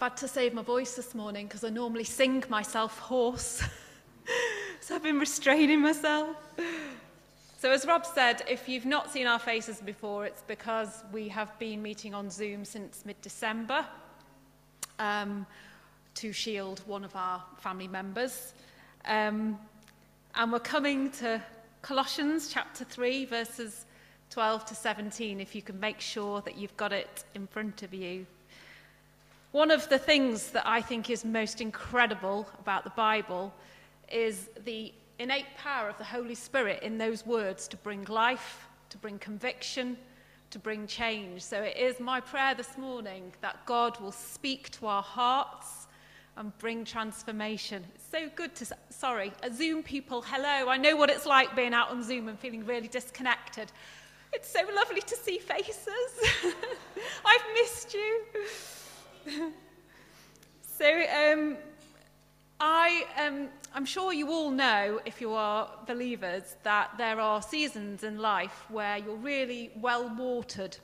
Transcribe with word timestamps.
I've 0.00 0.12
had 0.12 0.16
to 0.18 0.28
save 0.28 0.54
my 0.54 0.62
voice 0.62 0.94
this 0.94 1.12
morning 1.12 1.48
because 1.48 1.64
I 1.64 1.70
normally 1.70 2.04
sing 2.04 2.44
myself 2.48 3.00
hoarse. 3.00 3.64
so 4.80 4.94
I've 4.94 5.02
been 5.02 5.18
restraining 5.18 5.80
myself. 5.80 6.36
So 7.58 7.72
as 7.72 7.84
Rob 7.84 8.06
said, 8.06 8.44
if 8.48 8.68
you've 8.68 8.86
not 8.86 9.10
seen 9.10 9.26
our 9.26 9.40
faces 9.40 9.80
before, 9.80 10.24
it's 10.24 10.42
because 10.42 11.02
we 11.12 11.26
have 11.30 11.58
been 11.58 11.82
meeting 11.82 12.14
on 12.14 12.30
Zoom 12.30 12.64
since 12.64 13.04
mid-December 13.04 13.84
um, 15.00 15.44
to 16.14 16.32
shield 16.32 16.80
one 16.86 17.02
of 17.02 17.16
our 17.16 17.42
family 17.56 17.88
members. 17.88 18.54
Um, 19.04 19.58
and 20.36 20.52
we're 20.52 20.60
coming 20.60 21.10
to 21.10 21.42
Colossians 21.82 22.52
chapter 22.52 22.84
3, 22.84 23.24
verses 23.24 23.84
12 24.30 24.64
to 24.66 24.74
17, 24.76 25.40
if 25.40 25.56
you 25.56 25.62
can 25.62 25.80
make 25.80 26.00
sure 26.00 26.40
that 26.42 26.56
you've 26.56 26.76
got 26.76 26.92
it 26.92 27.24
in 27.34 27.48
front 27.48 27.82
of 27.82 27.92
you. 27.92 28.26
One 29.52 29.70
of 29.70 29.88
the 29.88 29.98
things 29.98 30.50
that 30.50 30.66
I 30.66 30.82
think 30.82 31.08
is 31.08 31.24
most 31.24 31.62
incredible 31.62 32.46
about 32.60 32.84
the 32.84 32.90
Bible 32.90 33.54
is 34.12 34.50
the 34.66 34.92
innate 35.18 35.56
power 35.56 35.88
of 35.88 35.96
the 35.96 36.04
Holy 36.04 36.34
Spirit 36.34 36.82
in 36.82 36.98
those 36.98 37.24
words 37.24 37.66
to 37.68 37.78
bring 37.78 38.04
life, 38.04 38.68
to 38.90 38.98
bring 38.98 39.18
conviction, 39.18 39.96
to 40.50 40.58
bring 40.58 40.86
change. 40.86 41.42
So 41.42 41.62
it 41.62 41.78
is 41.78 41.98
my 41.98 42.20
prayer 42.20 42.54
this 42.54 42.76
morning 42.76 43.32
that 43.40 43.64
God 43.64 43.98
will 44.00 44.12
speak 44.12 44.70
to 44.72 44.86
our 44.86 45.02
hearts 45.02 45.86
and 46.36 46.56
bring 46.58 46.84
transformation. 46.84 47.86
It's 47.94 48.04
so 48.10 48.28
good 48.36 48.54
to, 48.56 48.66
sorry, 48.90 49.32
uh, 49.42 49.48
Zoom 49.50 49.82
people, 49.82 50.20
hello. 50.20 50.68
I 50.68 50.76
know 50.76 50.94
what 50.94 51.08
it's 51.08 51.24
like 51.24 51.56
being 51.56 51.72
out 51.72 51.88
on 51.88 52.02
Zoom 52.02 52.28
and 52.28 52.38
feeling 52.38 52.66
really 52.66 52.88
disconnected. 52.88 53.72
It's 54.34 54.48
so 54.50 54.60
lovely 54.76 55.00
to 55.00 55.16
see 55.16 55.38
faces. 55.38 55.88
I've 57.24 57.44
missed 57.54 57.94
you. 57.94 58.24
so, 60.78 61.04
um, 61.14 61.56
I, 62.60 63.04
um, 63.16 63.48
I'm 63.74 63.84
sure 63.84 64.12
you 64.12 64.30
all 64.30 64.50
know, 64.50 65.00
if 65.04 65.20
you 65.20 65.32
are 65.32 65.70
believers, 65.86 66.56
that 66.64 66.90
there 66.98 67.20
are 67.20 67.40
seasons 67.42 68.02
in 68.02 68.18
life 68.18 68.64
where 68.68 68.98
you're 68.98 69.16
really 69.16 69.70
well 69.76 70.12
watered 70.16 70.76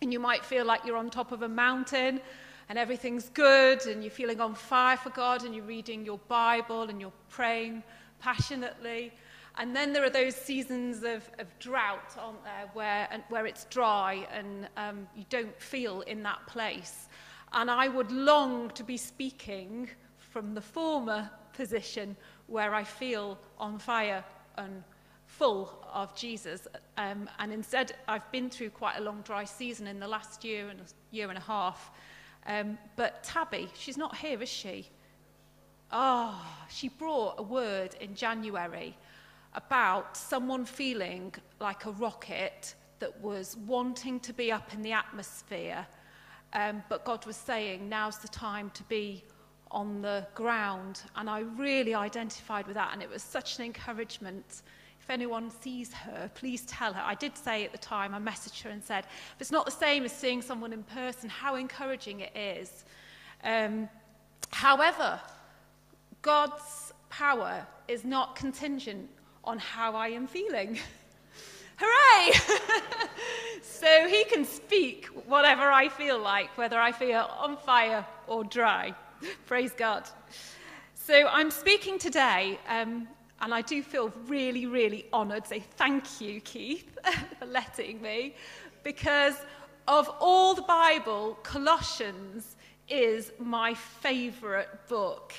and 0.00 0.12
you 0.12 0.20
might 0.20 0.44
feel 0.44 0.64
like 0.64 0.84
you're 0.84 0.96
on 0.96 1.10
top 1.10 1.32
of 1.32 1.42
a 1.42 1.48
mountain 1.48 2.20
and 2.68 2.78
everything's 2.78 3.28
good 3.30 3.86
and 3.86 4.02
you're 4.02 4.10
feeling 4.10 4.40
on 4.40 4.54
fire 4.54 4.96
for 4.96 5.10
God 5.10 5.44
and 5.44 5.54
you're 5.54 5.64
reading 5.64 6.04
your 6.04 6.18
Bible 6.28 6.82
and 6.84 7.00
you're 7.00 7.12
praying 7.28 7.82
passionately. 8.20 9.12
And 9.56 9.74
then 9.74 9.92
there 9.92 10.04
are 10.04 10.10
those 10.10 10.36
seasons 10.36 11.02
of, 11.02 11.28
of 11.38 11.46
drought, 11.58 12.16
aren't 12.18 12.44
there, 12.44 12.70
where, 12.74 13.08
where 13.28 13.46
it's 13.46 13.64
dry 13.64 14.26
and 14.32 14.68
um, 14.76 15.08
you 15.16 15.24
don't 15.30 15.60
feel 15.60 16.02
in 16.02 16.22
that 16.22 16.46
place. 16.46 17.08
And 17.52 17.70
I 17.70 17.88
would 17.88 18.12
long 18.12 18.70
to 18.70 18.84
be 18.84 18.96
speaking 18.96 19.88
from 20.18 20.54
the 20.54 20.60
former 20.60 21.30
position 21.52 22.16
where 22.46 22.74
I 22.74 22.84
feel 22.84 23.38
on 23.58 23.78
fire 23.78 24.24
and 24.56 24.82
full 25.26 25.86
of 25.92 26.14
Jesus. 26.14 26.68
Um, 26.96 27.28
and 27.38 27.52
instead, 27.52 27.92
I've 28.06 28.30
been 28.32 28.50
through 28.50 28.70
quite 28.70 28.98
a 28.98 29.00
long 29.00 29.22
dry 29.22 29.44
season 29.44 29.86
in 29.86 29.98
the 29.98 30.08
last 30.08 30.44
year 30.44 30.68
and 30.68 30.80
a 30.80 30.84
year 31.10 31.28
and 31.28 31.38
a 31.38 31.42
half. 31.42 31.90
Um, 32.46 32.78
but 32.96 33.22
Tabby, 33.22 33.68
she's 33.74 33.96
not 33.96 34.16
here, 34.16 34.42
is 34.42 34.48
she? 34.48 34.88
Oh, 35.90 36.46
she 36.68 36.88
brought 36.88 37.34
a 37.38 37.42
word 37.42 37.94
in 38.00 38.14
January 38.14 38.96
about 39.54 40.16
someone 40.16 40.64
feeling 40.64 41.34
like 41.60 41.86
a 41.86 41.92
rocket 41.92 42.74
that 42.98 43.18
was 43.20 43.56
wanting 43.66 44.20
to 44.20 44.32
be 44.32 44.52
up 44.52 44.74
in 44.74 44.82
the 44.82 44.92
atmosphere– 44.92 45.86
Um, 46.52 46.82
but 46.88 47.04
God 47.04 47.26
was 47.26 47.36
saying, 47.36 47.88
now's 47.88 48.18
the 48.18 48.28
time 48.28 48.70
to 48.70 48.82
be 48.84 49.24
on 49.70 50.00
the 50.00 50.26
ground. 50.34 51.02
And 51.16 51.28
I 51.28 51.40
really 51.40 51.94
identified 51.94 52.66
with 52.66 52.74
that. 52.74 52.90
And 52.92 53.02
it 53.02 53.10
was 53.10 53.22
such 53.22 53.58
an 53.58 53.64
encouragement. 53.64 54.62
If 55.00 55.10
anyone 55.10 55.50
sees 55.50 55.92
her, 55.92 56.30
please 56.34 56.64
tell 56.66 56.92
her. 56.92 57.02
I 57.04 57.14
did 57.14 57.36
say 57.36 57.64
at 57.64 57.72
the 57.72 57.78
time, 57.78 58.14
I 58.14 58.18
messaged 58.18 58.62
her 58.62 58.70
and 58.70 58.82
said, 58.82 59.04
if 59.04 59.40
it's 59.40 59.52
not 59.52 59.66
the 59.66 59.72
same 59.72 60.04
as 60.04 60.12
seeing 60.12 60.42
someone 60.42 60.72
in 60.72 60.82
person, 60.84 61.28
how 61.28 61.56
encouraging 61.56 62.20
it 62.20 62.36
is. 62.36 62.84
Um, 63.44 63.88
however, 64.50 65.20
God's 66.22 66.92
power 67.10 67.66
is 67.88 68.04
not 68.04 68.36
contingent 68.36 69.08
on 69.44 69.58
how 69.58 69.94
I 69.94 70.08
am 70.08 70.26
feeling. 70.26 70.78
Hooray! 71.80 72.32
so 73.62 74.08
he 74.08 74.24
can 74.24 74.44
speak 74.44 75.06
whatever 75.26 75.70
I 75.70 75.88
feel 75.88 76.18
like, 76.18 76.56
whether 76.58 76.78
I 76.78 76.90
feel 76.90 77.30
on 77.38 77.56
fire 77.56 78.04
or 78.26 78.42
dry. 78.42 78.94
Praise 79.46 79.72
God. 79.72 80.08
So 80.94 81.28
I'm 81.28 81.52
speaking 81.52 81.98
today, 81.98 82.58
um, 82.68 83.06
and 83.40 83.54
I 83.54 83.62
do 83.62 83.82
feel 83.82 84.12
really, 84.26 84.66
really 84.66 85.06
honoured. 85.12 85.46
So 85.46 85.60
thank 85.76 86.20
you, 86.20 86.40
Keith, 86.40 86.98
for 87.38 87.46
letting 87.46 88.02
me, 88.02 88.34
because 88.82 89.36
of 89.86 90.10
all 90.20 90.54
the 90.54 90.62
Bible, 90.62 91.38
Colossians 91.44 92.56
is 92.88 93.32
my 93.38 93.72
favourite 93.74 94.88
book. 94.88 95.32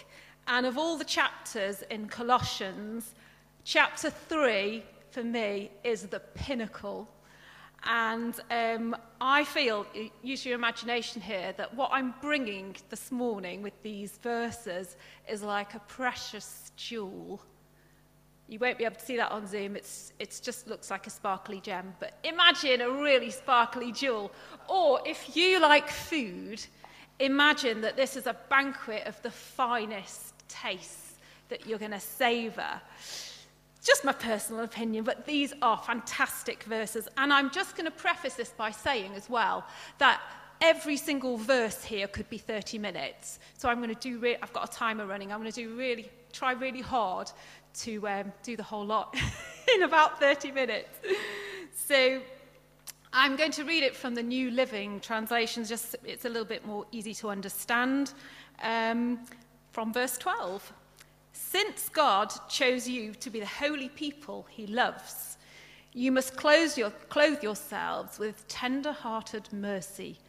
And 0.47 0.65
of 0.65 0.77
all 0.77 0.97
the 0.97 1.03
chapters 1.03 1.83
in 1.91 2.07
Colossians, 2.07 3.13
chapter 3.65 4.09
3 4.09 4.83
for 5.11 5.23
me 5.23 5.71
is 5.83 6.03
the 6.03 6.19
pinnacle. 6.19 7.07
And 7.83 8.35
um, 8.51 8.95
I 9.21 9.43
feel, 9.45 9.85
use 10.21 10.45
your 10.45 10.55
imagination 10.55 11.21
here, 11.21 11.53
that 11.57 11.73
what 11.73 11.89
I'm 11.93 12.13
bringing 12.21 12.75
this 12.89 13.11
morning 13.11 13.61
with 13.61 13.81
these 13.83 14.17
verses 14.17 14.97
is 15.29 15.43
like 15.43 15.75
a 15.75 15.79
precious 15.79 16.71
jewel. 16.75 17.41
You 18.49 18.59
won't 18.59 18.77
be 18.77 18.83
able 18.83 18.95
to 18.95 19.05
see 19.05 19.15
that 19.17 19.31
on 19.31 19.47
Zoom. 19.47 19.75
It's, 19.75 20.11
it 20.19 20.39
just 20.43 20.67
looks 20.67 20.91
like 20.91 21.07
a 21.07 21.09
sparkly 21.09 21.61
gem. 21.61 21.93
But 21.99 22.17
imagine 22.23 22.81
a 22.81 22.89
really 22.89 23.29
sparkly 23.29 23.91
jewel. 23.91 24.31
Or 24.67 24.99
if 25.05 25.35
you 25.37 25.61
like 25.61 25.87
food, 25.87 26.61
imagine 27.19 27.79
that 27.81 27.95
this 27.95 28.17
is 28.17 28.27
a 28.27 28.35
banquet 28.49 29.05
of 29.05 29.21
the 29.21 29.31
finest 29.31 30.33
tastes 30.49 31.13
that 31.47 31.65
you're 31.65 31.79
going 31.79 31.91
to 31.91 31.99
savour 31.99 32.81
just 33.89 34.05
my 34.05 34.13
personal 34.13 34.63
opinion, 34.63 35.03
but 35.03 35.25
these 35.25 35.51
are 35.63 35.75
fantastic 35.75 36.63
verses. 36.63 37.07
And 37.17 37.33
I'm 37.33 37.49
just 37.49 37.75
going 37.75 37.85
to 37.85 37.91
preface 37.91 38.35
this 38.35 38.49
by 38.49 38.69
saying 38.69 39.15
as 39.15 39.27
well 39.27 39.65
that 39.97 40.21
every 40.61 40.95
single 40.95 41.37
verse 41.37 41.83
here 41.83 42.07
could 42.07 42.29
be 42.29 42.37
30 42.37 42.77
minutes. 42.77 43.39
So 43.57 43.67
I'm 43.67 43.77
going 43.77 43.93
to 43.93 43.99
do, 43.99 44.19
re- 44.19 44.37
I've 44.43 44.53
got 44.53 44.69
a 44.69 44.71
timer 44.71 45.07
running. 45.07 45.31
I'm 45.31 45.39
going 45.39 45.51
to 45.51 45.63
do 45.63 45.75
really, 45.75 46.07
try 46.31 46.51
really 46.51 46.81
hard 46.81 47.31
to 47.79 48.07
um, 48.07 48.31
do 48.43 48.55
the 48.55 48.63
whole 48.63 48.85
lot 48.85 49.17
in 49.75 49.81
about 49.81 50.19
30 50.19 50.51
minutes. 50.51 50.99
So 51.73 52.21
I'm 53.11 53.35
going 53.35 53.51
to 53.53 53.63
read 53.63 53.81
it 53.81 53.95
from 53.95 54.13
the 54.13 54.21
New 54.21 54.51
Living 54.51 54.99
Translation, 54.99 55.65
just 55.65 55.95
it's 56.05 56.25
a 56.25 56.29
little 56.29 56.45
bit 56.45 56.63
more 56.63 56.85
easy 56.91 57.15
to 57.15 57.29
understand, 57.29 58.13
um, 58.61 59.19
from 59.71 59.91
verse 59.91 60.15
12. 60.19 60.73
Since 61.31 61.89
God 61.89 62.31
chose 62.49 62.87
you 62.87 63.13
to 63.15 63.29
be 63.29 63.39
the 63.39 63.45
holy 63.45 63.89
people 63.89 64.45
he 64.49 64.67
loves, 64.67 65.37
you 65.93 66.11
must 66.11 66.37
clothe, 66.37 66.77
your, 66.77 66.91
clothe 66.91 67.41
yourselves 67.41 68.19
with 68.19 68.47
tender 68.47 68.91
hearted 68.91 69.51
mercy, 69.51 70.19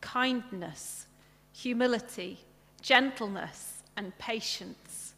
kindness, 0.00 1.06
humility, 1.52 2.38
gentleness, 2.82 3.82
and 3.96 4.16
patience. 4.18 5.14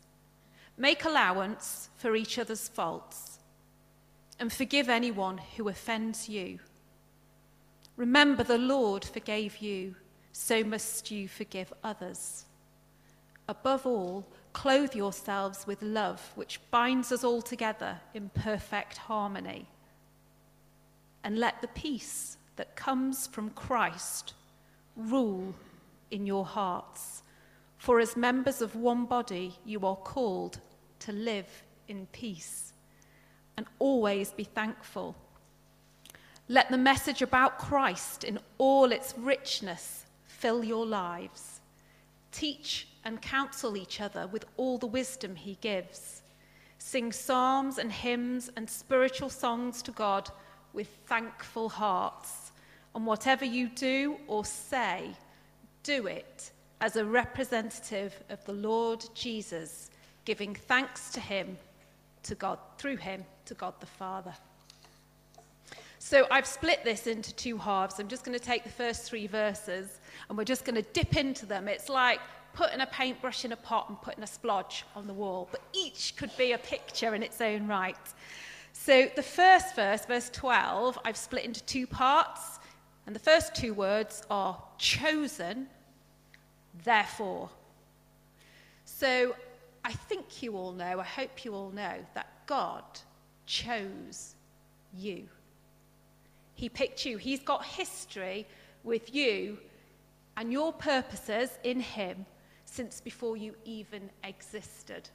Make 0.77 1.05
allowance 1.05 1.89
for 1.97 2.15
each 2.15 2.39
other's 2.39 2.69
faults 2.69 3.39
and 4.39 4.53
forgive 4.53 4.89
anyone 4.89 5.39
who 5.57 5.69
offends 5.69 6.29
you. 6.29 6.59
Remember, 7.97 8.45
the 8.45 8.59
Lord 8.59 9.05
forgave 9.05 9.59
you, 9.59 9.95
so 10.33 10.63
must 10.63 11.11
you 11.11 11.29
forgive 11.29 11.73
others. 11.83 12.45
Above 13.49 13.87
all, 13.87 14.27
Clothe 14.57 14.95
yourselves 14.95 15.67
with 15.67 15.83
love, 15.83 16.33
which 16.35 16.63
binds 16.71 17.13
us 17.13 17.23
all 17.23 17.43
together 17.43 18.01
in 18.15 18.31
perfect 18.31 18.97
harmony. 18.97 19.67
And 21.23 21.39
let 21.39 21.61
the 21.61 21.69
peace 21.69 22.39
that 22.57 22.75
comes 22.75 23.27
from 23.27 23.51
Christ 23.51 24.33
rule 24.97 25.55
in 26.11 26.25
your 26.25 26.47
hearts. 26.47 27.23
For 27.77 28.01
as 28.01 28.17
members 28.17 28.63
of 28.63 28.75
one 28.75 29.05
body, 29.05 29.55
you 29.67 29.85
are 29.85 29.95
called 29.95 30.59
to 31.01 31.13
live 31.13 31.63
in 31.87 32.07
peace 32.13 32.73
and 33.59 33.67
always 33.79 34.31
be 34.33 34.45
thankful. 34.45 35.15
Let 36.49 36.71
the 36.71 36.79
message 36.79 37.21
about 37.21 37.59
Christ 37.59 38.25
in 38.25 38.39
all 38.57 38.91
its 38.91 39.13
richness 39.19 40.07
fill 40.25 40.65
your 40.65 40.87
lives. 40.87 41.61
Teach 42.33 42.89
and 43.07 43.23
counsel 43.23 43.77
each 43.77 44.01
other 44.01 44.27
with 44.27 44.45
all 44.57 44.79
the 44.79 44.87
wisdom 44.87 45.37
he 45.37 45.57
gives. 45.61 46.23
Sing 46.79 47.13
psalms 47.13 47.79
and 47.79 47.91
hymns 47.91 48.51
and 48.57 48.69
spiritual 48.69 49.31
songs 49.31 49.81
to 49.83 49.93
God 49.93 50.29
with 50.73 50.89
thankful 51.07 51.69
hearts. 51.69 52.51
And 52.97 53.07
whatever 53.07 53.45
you 53.45 53.69
do 53.69 54.17
or 54.27 54.45
say, 54.45 55.13
do 55.85 56.09
it 56.09 56.51
as 56.81 56.97
a 56.97 57.05
representative 57.05 58.13
of 58.29 58.45
the 58.45 58.53
Lord 58.53 59.05
Jesus, 59.15 59.91
giving 60.25 60.57
thanks 60.57 61.11
to 61.11 61.21
him, 61.21 61.57
to 62.25 62.35
God, 62.35 62.59
through 62.77 62.97
him, 62.97 63.25
to 63.45 63.55
God 63.55 63.75
the 63.79 63.87
Father. 63.87 64.35
So 66.01 66.27
I've 66.31 66.47
split 66.47 66.83
this 66.83 67.07
into 67.07 67.33
two 67.35 67.57
halves. 67.57 68.01
I'm 68.01 68.09
just 68.09 68.25
going 68.25 68.37
to 68.39 68.45
take 68.45 68.65
the 68.65 68.71
first 68.71 69.09
three 69.09 69.29
verses 69.29 70.01
and 70.29 70.37
we're 70.37 70.45
just 70.45 70.65
going 70.65 70.77
to 70.77 70.89
dip 70.93 71.17
into 71.17 71.47
them. 71.47 71.69
It's 71.69 71.89
like 71.89 72.21
putting 72.57 72.81
a 72.81 72.87
paintbrush 72.87 73.45
in 73.45 73.53
a 73.53 73.57
pot 73.57 73.91
and 73.91 74.01
putting 74.01 74.25
a 74.25 74.27
splodge 74.27 74.83
on 74.97 75.07
the 75.07 75.13
wall, 75.13 75.47
but 75.53 75.61
each 75.75 76.15
could 76.17 76.35
be 76.39 76.53
a 76.53 76.59
picture 76.59 77.15
in 77.15 77.23
its 77.23 77.43
own 77.43 77.69
right. 77.69 77.95
So 78.73 79.09
the 79.15 79.23
first 79.23 79.77
verse, 79.77 80.07
verse 80.07 80.31
12, 80.31 80.99
I've 81.05 81.19
split 81.19 81.45
into 81.45 81.63
two 81.65 81.87
parts, 81.87 82.59
and 83.07 83.15
the 83.15 83.21
first 83.21 83.55
two 83.55 83.75
words 83.75 84.23
are 84.31 84.61
chosen, 84.79 85.67
therefore. 86.83 87.51
So 88.87 89.37
I 89.85 89.93
think 89.93 90.43
you 90.43 90.57
all 90.57 90.73
know, 90.73 90.99
I 90.99 91.05
hope 91.05 91.45
you 91.45 91.55
all 91.55 91.71
know, 91.71 91.95
that 92.15 92.29
God 92.47 92.85
chose 93.45 94.35
you. 94.97 95.29
He 96.55 96.71
picked 96.71 97.05
you. 97.05 97.19
He's 97.19 97.41
got 97.41 97.67
history 97.67 98.47
with 98.83 99.15
you 99.15 99.59
and 100.39 100.51
your 100.51 100.73
purposes 100.73 101.51
in 101.63 101.81
Him 101.81 102.25
since 102.67 103.01
before 103.01 103.37
you 103.37 103.55
even 103.65 104.11
existed. 104.23 105.09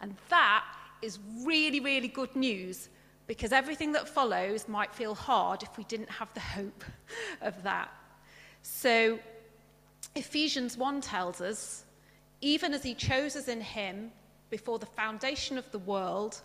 And 0.00 0.14
that 0.28 0.64
is 1.02 1.18
really, 1.44 1.80
really 1.80 2.06
good 2.06 2.34
news 2.36 2.88
because 3.26 3.52
everything 3.52 3.90
that 3.92 4.08
follows 4.08 4.68
might 4.68 4.94
feel 4.94 5.14
hard 5.14 5.64
if 5.64 5.76
we 5.76 5.82
didn't 5.84 6.10
have 6.10 6.32
the 6.34 6.40
hope 6.40 6.84
of 7.42 7.60
that. 7.64 7.88
So, 8.62 9.18
Ephesians 10.14 10.76
1 10.76 11.00
tells 11.00 11.40
us, 11.40 11.84
even 12.40 12.72
as 12.72 12.84
He 12.84 12.94
chose 12.94 13.34
us 13.34 13.48
in 13.48 13.60
Him 13.60 14.12
before 14.50 14.78
the 14.78 14.86
foundation 14.86 15.58
of 15.58 15.68
the 15.72 15.80
world, 15.80 16.40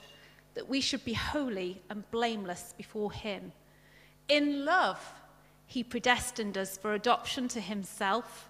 that 0.55 0.67
we 0.67 0.81
should 0.81 1.05
be 1.05 1.13
holy 1.13 1.79
and 1.91 2.09
blameless 2.09 2.73
before 2.75 3.11
Him. 3.11 3.51
In 4.27 4.65
love, 4.65 4.99
he 5.71 5.85
predestined 5.85 6.57
us 6.57 6.77
for 6.77 6.93
adoption 6.95 7.47
to 7.47 7.61
himself 7.61 8.49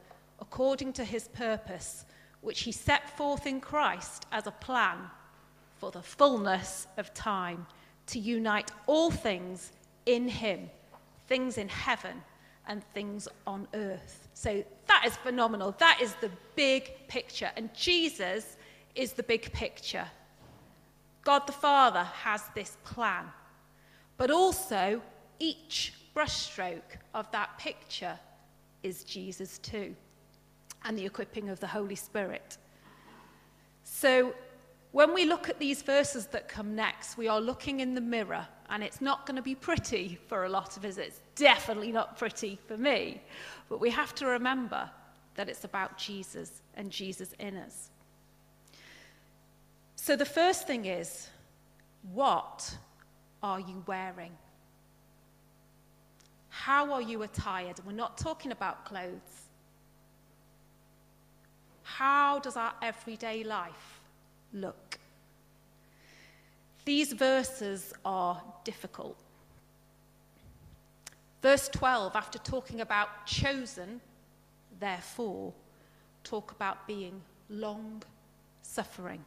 according 0.41 0.91
to 0.93 1.05
his 1.05 1.27
purpose, 1.29 2.05
which 2.41 2.61
he 2.61 2.71
set 2.71 3.15
forth 3.17 3.45
in 3.45 3.61
Christ 3.61 4.25
as 4.31 4.47
a 4.47 4.51
plan 4.51 4.97
for 5.77 5.91
the 5.91 6.01
fullness 6.01 6.87
of 6.97 7.13
time, 7.13 7.65
to 8.07 8.19
unite 8.19 8.71
all 8.87 9.11
things 9.11 9.71
in 10.05 10.27
him, 10.27 10.69
things 11.27 11.57
in 11.57 11.69
heaven 11.69 12.21
and 12.67 12.83
things 12.93 13.27
on 13.47 13.67
earth. 13.73 14.27
So 14.33 14.63
that 14.87 15.03
is 15.05 15.15
phenomenal. 15.17 15.75
That 15.77 15.99
is 16.01 16.13
the 16.15 16.31
big 16.55 17.07
picture. 17.07 17.51
And 17.55 17.73
Jesus 17.73 18.57
is 18.95 19.13
the 19.13 19.23
big 19.23 19.51
picture. 19.53 20.05
God 21.23 21.45
the 21.45 21.53
Father 21.53 22.03
has 22.03 22.43
this 22.55 22.77
plan. 22.83 23.25
But 24.17 24.31
also, 24.31 25.01
each 25.39 25.93
brushstroke 26.15 26.97
of 27.13 27.31
that 27.31 27.57
picture 27.57 28.17
is 28.83 29.03
Jesus 29.03 29.57
too, 29.59 29.95
and 30.85 30.97
the 30.97 31.05
equipping 31.05 31.49
of 31.49 31.59
the 31.59 31.67
Holy 31.67 31.95
Spirit. 31.95 32.57
So, 33.83 34.33
when 34.91 35.13
we 35.13 35.25
look 35.25 35.47
at 35.47 35.57
these 35.57 35.81
verses 35.81 36.25
that 36.27 36.49
come 36.49 36.75
next, 36.75 37.17
we 37.17 37.29
are 37.29 37.39
looking 37.39 37.79
in 37.79 37.93
the 37.93 38.01
mirror, 38.01 38.45
and 38.69 38.83
it's 38.83 38.99
not 38.99 39.25
going 39.25 39.37
to 39.37 39.41
be 39.41 39.55
pretty 39.55 40.19
for 40.27 40.43
a 40.43 40.49
lot 40.49 40.75
of 40.75 40.83
us. 40.83 40.97
It's 40.97 41.21
definitely 41.35 41.93
not 41.93 42.17
pretty 42.17 42.59
for 42.67 42.75
me. 42.75 43.21
But 43.69 43.79
we 43.79 43.89
have 43.89 44.13
to 44.15 44.25
remember 44.25 44.89
that 45.35 45.47
it's 45.47 45.63
about 45.63 45.97
Jesus 45.97 46.61
and 46.75 46.91
Jesus 46.91 47.33
in 47.39 47.55
us. 47.55 47.89
So 49.95 50.15
the 50.15 50.25
first 50.25 50.67
thing 50.67 50.85
is, 50.85 51.29
what 52.11 52.75
are 53.41 53.59
you 53.59 53.83
wearing? 53.87 54.31
How 56.49 56.91
are 56.91 57.01
you 57.01 57.23
attired? 57.23 57.79
We're 57.85 57.93
not 57.93 58.17
talking 58.17 58.51
about 58.51 58.83
clothes. 58.83 59.47
How 61.97 62.39
does 62.39 62.55
our 62.55 62.73
everyday 62.81 63.43
life 63.43 64.01
look? 64.53 64.97
These 66.85 67.13
verses 67.13 67.93
are 68.05 68.41
difficult. 68.63 69.17
Verse 71.41 71.67
12, 71.69 72.15
after 72.15 72.39
talking 72.39 72.81
about 72.81 73.25
chosen, 73.25 73.99
therefore, 74.79 75.53
talk 76.23 76.51
about 76.51 76.87
being 76.87 77.21
long 77.49 78.01
suffering. 78.61 79.23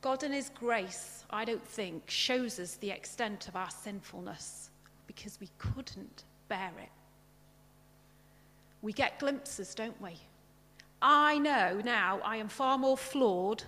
God 0.00 0.22
in 0.22 0.32
His 0.32 0.50
grace, 0.50 1.24
I 1.30 1.44
don't 1.44 1.66
think, 1.66 2.08
shows 2.08 2.60
us 2.60 2.76
the 2.76 2.90
extent 2.90 3.48
of 3.48 3.56
our 3.56 3.70
sinfulness 3.70 4.70
because 5.06 5.38
we 5.40 5.48
couldn't 5.58 6.24
bear 6.48 6.70
it. 6.80 6.90
We 8.82 8.92
get 8.92 9.18
glimpses, 9.18 9.74
don't 9.74 10.00
we? 10.00 10.16
I 11.00 11.38
know 11.38 11.80
now 11.84 12.20
I 12.24 12.36
am 12.36 12.48
far 12.48 12.78
more 12.78 12.96
flawed, 12.96 13.62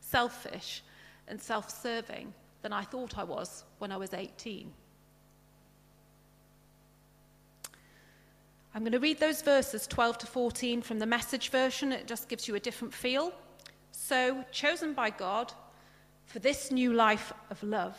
selfish, 0.00 0.82
and 1.28 1.40
self 1.40 1.70
serving 1.70 2.32
than 2.62 2.72
I 2.72 2.82
thought 2.82 3.18
I 3.18 3.24
was 3.24 3.64
when 3.78 3.92
I 3.92 3.96
was 3.96 4.14
18. 4.14 4.72
I'm 8.74 8.82
going 8.82 8.92
to 8.92 8.98
read 8.98 9.20
those 9.20 9.40
verses 9.40 9.86
12 9.86 10.18
to 10.18 10.26
14 10.26 10.82
from 10.82 10.98
the 10.98 11.06
message 11.06 11.50
version. 11.50 11.92
It 11.92 12.08
just 12.08 12.28
gives 12.28 12.48
you 12.48 12.56
a 12.56 12.60
different 12.60 12.92
feel. 12.92 13.32
So, 13.92 14.44
chosen 14.50 14.94
by 14.94 15.10
God 15.10 15.52
for 16.26 16.40
this 16.40 16.72
new 16.72 16.92
life 16.92 17.32
of 17.50 17.62
love, 17.62 17.96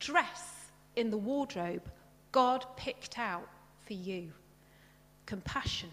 dress 0.00 0.70
in 0.94 1.10
the 1.10 1.18
wardrobe 1.18 1.82
God 2.32 2.64
picked 2.76 3.18
out 3.18 3.48
for 3.86 3.92
you 3.92 4.32
compassion, 5.26 5.90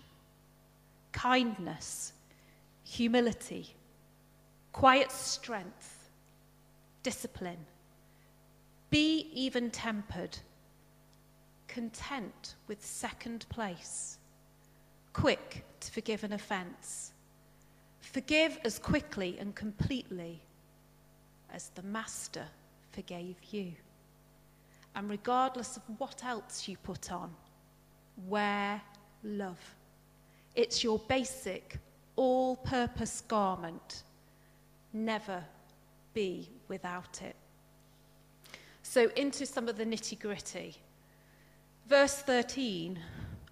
kindness, 1.11 2.13
humility, 2.83 3.75
quiet 4.71 5.11
strength, 5.11 6.09
discipline. 7.01 7.65
Be 8.89 9.29
even 9.33 9.71
tempered, 9.71 10.37
content 11.67 12.55
with 12.67 12.85
second 12.85 13.45
place, 13.49 14.19
quick 15.13 15.65
to 15.79 15.91
forgive 15.91 16.23
an 16.23 16.33
offence 16.33 17.13
Forgive 18.13 18.59
as 18.63 18.77
quickly 18.77 19.37
and 19.39 19.55
completely 19.55 20.41
as 21.51 21.69
the 21.69 21.81
Master 21.81 22.45
forgave 22.91 23.37
you. 23.49 23.71
And 24.95 25.09
regardless 25.09 25.77
of 25.77 25.83
what 25.97 26.23
else 26.23 26.67
you 26.67 26.77
put 26.77 27.11
on, 27.11 27.33
wear 28.27 28.81
love. 29.23 29.59
It's 30.55 30.83
your 30.83 30.99
basic, 30.99 31.77
all 32.15 32.55
purpose 32.57 33.21
garment. 33.27 34.03
Never 34.93 35.43
be 36.13 36.49
without 36.67 37.21
it. 37.21 37.35
So, 38.83 39.09
into 39.15 39.45
some 39.45 39.67
of 39.67 39.77
the 39.77 39.85
nitty 39.85 40.19
gritty. 40.19 40.75
Verse 41.87 42.15
13, 42.15 42.99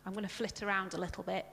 I'm 0.06 0.13
going 0.13 0.24
to 0.24 0.30
flit 0.30 0.62
around 0.62 0.94
a 0.94 0.98
little 0.98 1.24
bit 1.24 1.46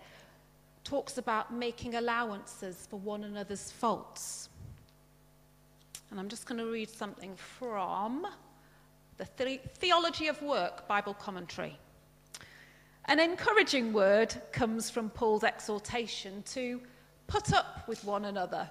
talks 0.88 1.18
about 1.18 1.52
making 1.52 1.96
allowances 1.96 2.86
for 2.88 2.98
one 2.98 3.24
another's 3.24 3.70
faults. 3.70 4.48
And 6.10 6.18
I'm 6.18 6.28
just 6.30 6.46
going 6.46 6.58
to 6.58 6.64
read 6.64 6.88
something 6.88 7.36
from 7.36 8.26
the, 9.18 9.28
the 9.36 9.60
Theology 9.74 10.28
of 10.28 10.40
Work 10.40 10.88
Bible 10.88 11.12
commentary. 11.12 11.78
An 13.08 13.20
encouraging 13.20 13.94
word 13.94 14.34
comes 14.52 14.90
from 14.90 15.08
Paul's 15.08 15.42
exhortation 15.42 16.42
to 16.42 16.78
put 17.26 17.54
up 17.54 17.88
with 17.88 18.04
one 18.04 18.26
another. 18.26 18.68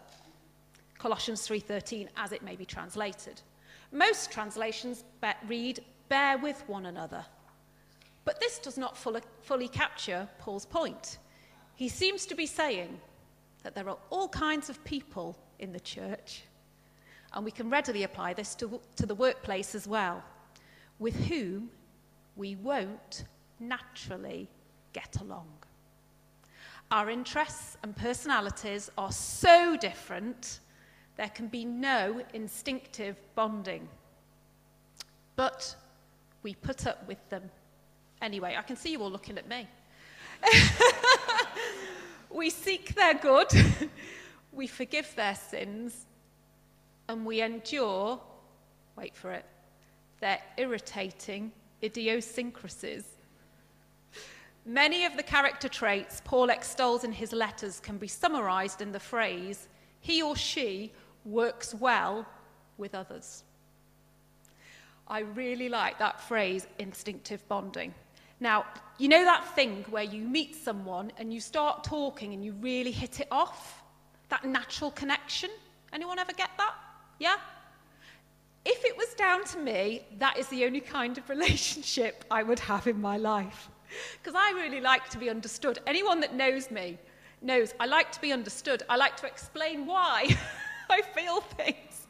Colossians 0.99 1.47
3:13 1.47 2.07
as 2.15 2.31
it 2.31 2.43
may 2.43 2.55
be 2.55 2.63
translated. 2.63 3.41
Most 3.91 4.31
translations 4.31 5.03
read 5.47 5.83
bear 6.07 6.37
with 6.37 6.61
one 6.69 6.85
another. 6.85 7.25
But 8.25 8.39
this 8.39 8.59
does 8.59 8.77
not 8.77 8.95
fully, 8.95 9.21
fully 9.41 9.67
capture 9.67 10.29
Paul's 10.37 10.67
point. 10.67 11.17
He 11.73 11.89
seems 11.89 12.27
to 12.27 12.35
be 12.35 12.45
saying 12.45 13.01
that 13.63 13.73
there 13.73 13.89
are 13.89 13.97
all 14.11 14.29
kinds 14.29 14.69
of 14.69 14.83
people 14.83 15.35
in 15.57 15.73
the 15.73 15.79
church, 15.79 16.43
and 17.33 17.43
we 17.43 17.49
can 17.49 17.71
readily 17.71 18.03
apply 18.03 18.35
this 18.35 18.53
to, 18.55 18.79
to 18.97 19.07
the 19.07 19.15
workplace 19.15 19.73
as 19.73 19.87
well, 19.87 20.23
with 20.99 21.15
whom 21.25 21.71
we 22.35 22.53
won't 22.53 23.23
naturally 23.59 24.49
get 24.93 25.19
along. 25.21 25.47
Our 26.89 27.09
interests 27.09 27.77
and 27.83 27.95
personalities 27.95 28.89
are 28.97 29.11
so 29.11 29.75
different, 29.75 30.59
there 31.17 31.29
can 31.29 31.47
be 31.47 31.65
no 31.65 32.21
instinctive 32.33 33.17
bonding. 33.35 33.87
But 35.35 35.75
we 36.43 36.55
put 36.55 36.87
up 36.87 37.05
with 37.07 37.29
them 37.29 37.43
anyway. 38.21 38.55
I 38.57 38.61
can 38.61 38.75
see 38.75 38.91
you 38.91 39.01
all 39.01 39.11
looking 39.11 39.37
at 39.37 39.49
me. 39.49 39.67
we 42.29 42.49
seek 42.49 42.95
their 42.95 43.15
good, 43.15 43.47
we 44.53 44.67
forgive 44.67 45.13
their 45.15 45.35
sins, 45.35 46.05
and 47.09 47.25
we 47.25 47.41
endure, 47.41 48.21
wait 48.95 49.15
for 49.15 49.31
it, 49.31 49.45
their 50.19 50.39
irritating 50.57 51.51
idiosyncrasies. 51.83 53.03
Many 54.67 55.05
of 55.05 55.15
the 55.15 55.23
character 55.23 55.69
traits 55.69 56.21
Paul 56.25 56.49
extols 56.49 57.05
in 57.05 57.13
his 57.13 57.31
letters 57.31 57.79
can 57.79 57.97
be 57.97 58.09
summarized 58.09 58.81
in 58.81 58.91
the 58.91 58.99
phrase, 58.99 59.69
he 60.01 60.21
or 60.21 60.35
she 60.35 60.91
works 61.23 61.73
well 61.73 62.25
with 62.77 62.93
others. 62.93 63.45
I 65.07 65.19
really 65.19 65.69
like 65.69 65.97
that 65.99 66.19
phrase, 66.19 66.67
instinctive 66.79 67.47
bonding. 67.47 67.95
Now, 68.41 68.65
you 68.97 69.07
know 69.07 69.23
that 69.23 69.55
thing 69.55 69.85
where 69.89 70.03
you 70.03 70.27
meet 70.27 70.53
someone 70.53 71.13
and 71.17 71.33
you 71.33 71.39
start 71.39 71.85
talking 71.85 72.33
and 72.33 72.43
you 72.43 72.51
really 72.59 72.91
hit 72.91 73.21
it 73.21 73.29
off? 73.31 73.81
That 74.27 74.43
natural 74.43 74.91
connection? 74.91 75.49
Anyone 75.93 76.19
ever 76.19 76.33
get 76.33 76.49
that? 76.57 76.75
Yeah? 77.19 77.37
If 78.65 78.83
it 78.83 78.97
was 78.97 79.13
down 79.13 79.45
to 79.45 79.59
me, 79.59 80.01
that 80.19 80.37
is 80.37 80.49
the 80.49 80.65
only 80.65 80.81
kind 80.81 81.17
of 81.17 81.29
relationship 81.35 82.25
I 82.29 82.43
would 82.43 82.59
have 82.59 82.85
in 82.85 82.99
my 82.99 83.15
life. 83.15 83.69
Because 84.21 84.35
I 84.35 84.51
really 84.51 84.81
like 84.81 85.09
to 85.09 85.17
be 85.17 85.29
understood. 85.29 85.79
Anyone 85.87 86.19
that 86.19 86.35
knows 86.35 86.69
me 86.71 86.97
knows 87.41 87.73
I 87.79 87.85
like 87.85 88.11
to 88.11 88.21
be 88.21 88.31
understood. 88.31 88.83
I 88.89 88.95
like 88.95 89.15
to 89.17 89.27
explain 89.27 89.85
why 89.85 90.35
I 90.89 91.01
feel 91.01 91.41
things. 91.41 92.07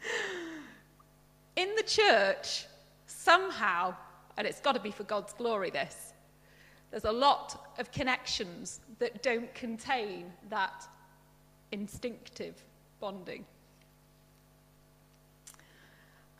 In 1.56 1.74
the 1.74 1.82
church, 1.82 2.66
somehow, 3.06 3.94
and 4.36 4.46
it's 4.46 4.60
got 4.60 4.72
to 4.72 4.80
be 4.80 4.90
for 4.90 5.04
God's 5.04 5.32
glory, 5.32 5.70
this, 5.70 6.12
there's 6.90 7.04
a 7.04 7.12
lot 7.12 7.74
of 7.78 7.90
connections 7.92 8.80
that 8.98 9.22
don't 9.22 9.52
contain 9.54 10.32
that 10.48 10.86
instinctive 11.72 12.62
bonding. 13.00 13.44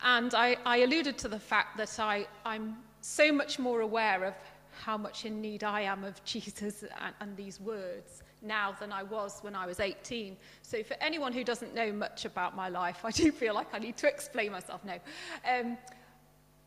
And 0.01 0.33
I, 0.33 0.57
I 0.65 0.77
alluded 0.77 1.17
to 1.19 1.27
the 1.27 1.39
fact 1.39 1.77
that 1.77 1.99
I, 1.99 2.25
I'm 2.45 2.77
so 3.01 3.31
much 3.31 3.59
more 3.59 3.81
aware 3.81 4.23
of 4.23 4.33
how 4.79 4.97
much 4.97 5.25
in 5.25 5.41
need 5.41 5.63
I 5.63 5.81
am 5.81 6.03
of 6.03 6.23
Jesus 6.23 6.83
and, 7.01 7.13
and, 7.19 7.35
these 7.35 7.59
words 7.59 8.23
now 8.41 8.73
than 8.79 8.91
I 8.91 9.03
was 9.03 9.39
when 9.41 9.55
I 9.55 9.65
was 9.65 9.79
18. 9.79 10.37
So, 10.61 10.83
for 10.83 10.95
anyone 11.01 11.33
who 11.33 11.43
doesn't 11.43 11.75
know 11.75 11.91
much 11.91 12.25
about 12.25 12.55
my 12.55 12.69
life, 12.69 12.99
I 13.03 13.11
do 13.11 13.31
feel 13.31 13.53
like 13.53 13.67
I 13.73 13.79
need 13.79 13.97
to 13.97 14.07
explain 14.07 14.51
myself 14.51 14.83
now. 14.85 14.99
Um, 15.47 15.77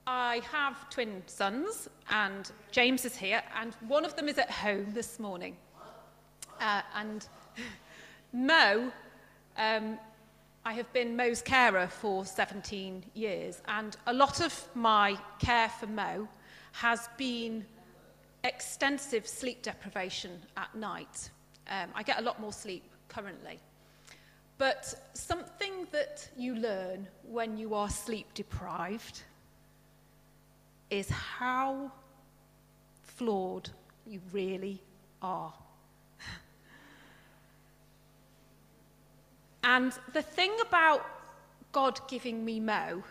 I 0.07 0.43
have 0.51 0.91
twin 0.91 1.23
sons, 1.27 1.89
and 2.11 2.51
James 2.71 3.05
is 3.05 3.17
here, 3.17 3.43
and 3.59 3.75
one 3.89 4.05
of 4.05 4.15
them 4.17 4.29
is 4.29 4.37
at 4.37 4.51
home 4.51 4.93
this 4.93 5.19
morning. 5.19 5.57
Uh, 6.61 6.83
and 6.97 7.27
Mo, 8.33 8.91
um, 9.57 9.99
I 10.65 10.73
have 10.75 10.93
been 10.93 11.17
Mo's 11.17 11.41
carer 11.41 11.87
for 11.87 12.25
17 12.25 13.05
years, 13.15 13.63
and 13.69 13.97
a 14.07 14.13
lot 14.13 14.41
of 14.41 14.69
my 14.75 15.17
care 15.39 15.69
for 15.69 15.87
Mo 15.87 16.29
has 16.73 17.09
been 17.17 17.65
extensive 18.45 19.27
sleep 19.27 19.63
deprivation 19.63 20.41
at 20.57 20.75
night. 20.75 21.31
Um, 21.69 21.91
I 21.95 22.03
get 22.03 22.19
a 22.19 22.23
lot 22.23 22.41
more 22.41 22.53
sleep 22.53 22.85
currently. 23.09 23.59
But 24.59 24.95
something 25.15 25.87
that 25.91 26.29
you 26.37 26.55
learn 26.55 27.09
when 27.25 27.57
you 27.57 27.75
are 27.75 27.89
sleep 27.89 28.27
deprived 28.35 29.23
is 30.91 31.09
how 31.09 31.91
flawed 33.03 33.71
you 34.07 34.21
really 34.31 34.81
are. 35.21 35.53
and 39.65 39.93
the 40.13 40.23
thing 40.23 40.53
about 40.61 41.05
God 41.73 41.99
giving 42.09 42.45
me 42.45 42.61
Mo, 42.61 43.03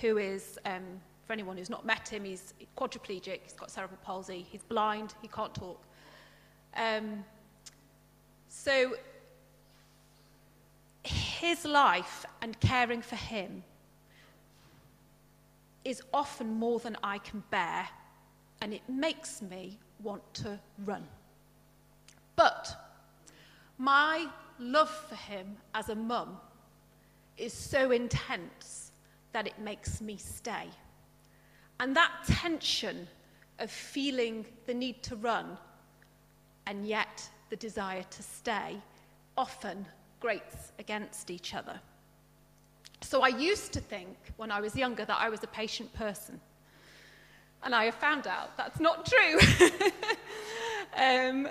who 0.00 0.18
is 0.18 0.58
um, 0.66 1.00
for 1.26 1.32
anyone 1.32 1.56
who's 1.56 1.70
not 1.70 1.84
met 1.84 2.08
him, 2.08 2.24
he's 2.24 2.54
quadriplegic, 2.76 3.40
he's 3.42 3.52
got 3.52 3.70
cerebral 3.70 3.98
palsy, 4.02 4.46
he's 4.48 4.62
blind, 4.62 5.14
he 5.20 5.28
can't 5.28 5.54
talk. 5.54 5.82
Um, 6.76 7.24
so 8.48 8.94
his 11.02 11.64
life 11.64 12.24
and 12.42 12.58
caring 12.60 13.02
for 13.02 13.16
him 13.16 13.62
is 15.84 16.02
often 16.12 16.48
more 16.54 16.78
than 16.78 16.96
I 17.02 17.18
can 17.18 17.42
bear, 17.50 17.88
and 18.60 18.72
it 18.72 18.82
makes 18.88 19.42
me 19.42 19.78
want 20.02 20.22
to 20.34 20.58
run. 20.84 21.06
But 22.34 22.74
my 23.78 24.26
love 24.58 24.90
for 24.90 25.14
him 25.14 25.56
as 25.74 25.88
a 25.88 25.94
mum 25.94 26.38
is 27.36 27.52
so 27.52 27.90
intense 27.90 28.92
that 29.32 29.46
it 29.46 29.58
makes 29.58 30.00
me 30.00 30.16
stay. 30.16 30.68
And 31.80 31.96
that 31.96 32.12
tension 32.26 33.06
of 33.58 33.70
feeling 33.70 34.44
the 34.66 34.74
need 34.74 35.02
to 35.04 35.16
run 35.16 35.58
and 36.66 36.86
yet 36.86 37.28
the 37.50 37.56
desire 37.56 38.02
to 38.02 38.22
stay 38.22 38.76
often 39.36 39.86
grates 40.20 40.72
against 40.78 41.30
each 41.30 41.54
other. 41.54 41.78
So 43.02 43.22
I 43.22 43.28
used 43.28 43.72
to 43.74 43.80
think 43.80 44.16
when 44.36 44.50
I 44.50 44.60
was 44.60 44.74
younger 44.74 45.04
that 45.04 45.18
I 45.20 45.28
was 45.28 45.42
a 45.44 45.46
patient 45.46 45.92
person. 45.94 46.40
And 47.62 47.74
I 47.74 47.84
have 47.84 47.94
found 47.94 48.26
out 48.26 48.56
that's 48.56 48.80
not 48.80 49.06
true. 49.06 49.70
um, 50.96 51.48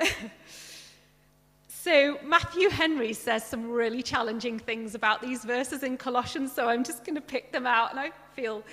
so 1.67 2.17
Matthew 2.23 2.69
Henry 2.69 3.13
says 3.13 3.45
some 3.45 3.69
really 3.69 4.01
challenging 4.01 4.59
things 4.59 4.95
about 4.95 5.21
these 5.21 5.45
verses 5.45 5.83
in 5.83 5.97
Colossians, 5.97 6.51
so 6.51 6.67
I'm 6.67 6.83
just 6.83 7.05
going 7.05 7.15
to 7.15 7.21
pick 7.21 7.51
them 7.51 7.67
out, 7.67 7.91
and 7.91 7.99
I 7.99 8.11
feel 8.33 8.63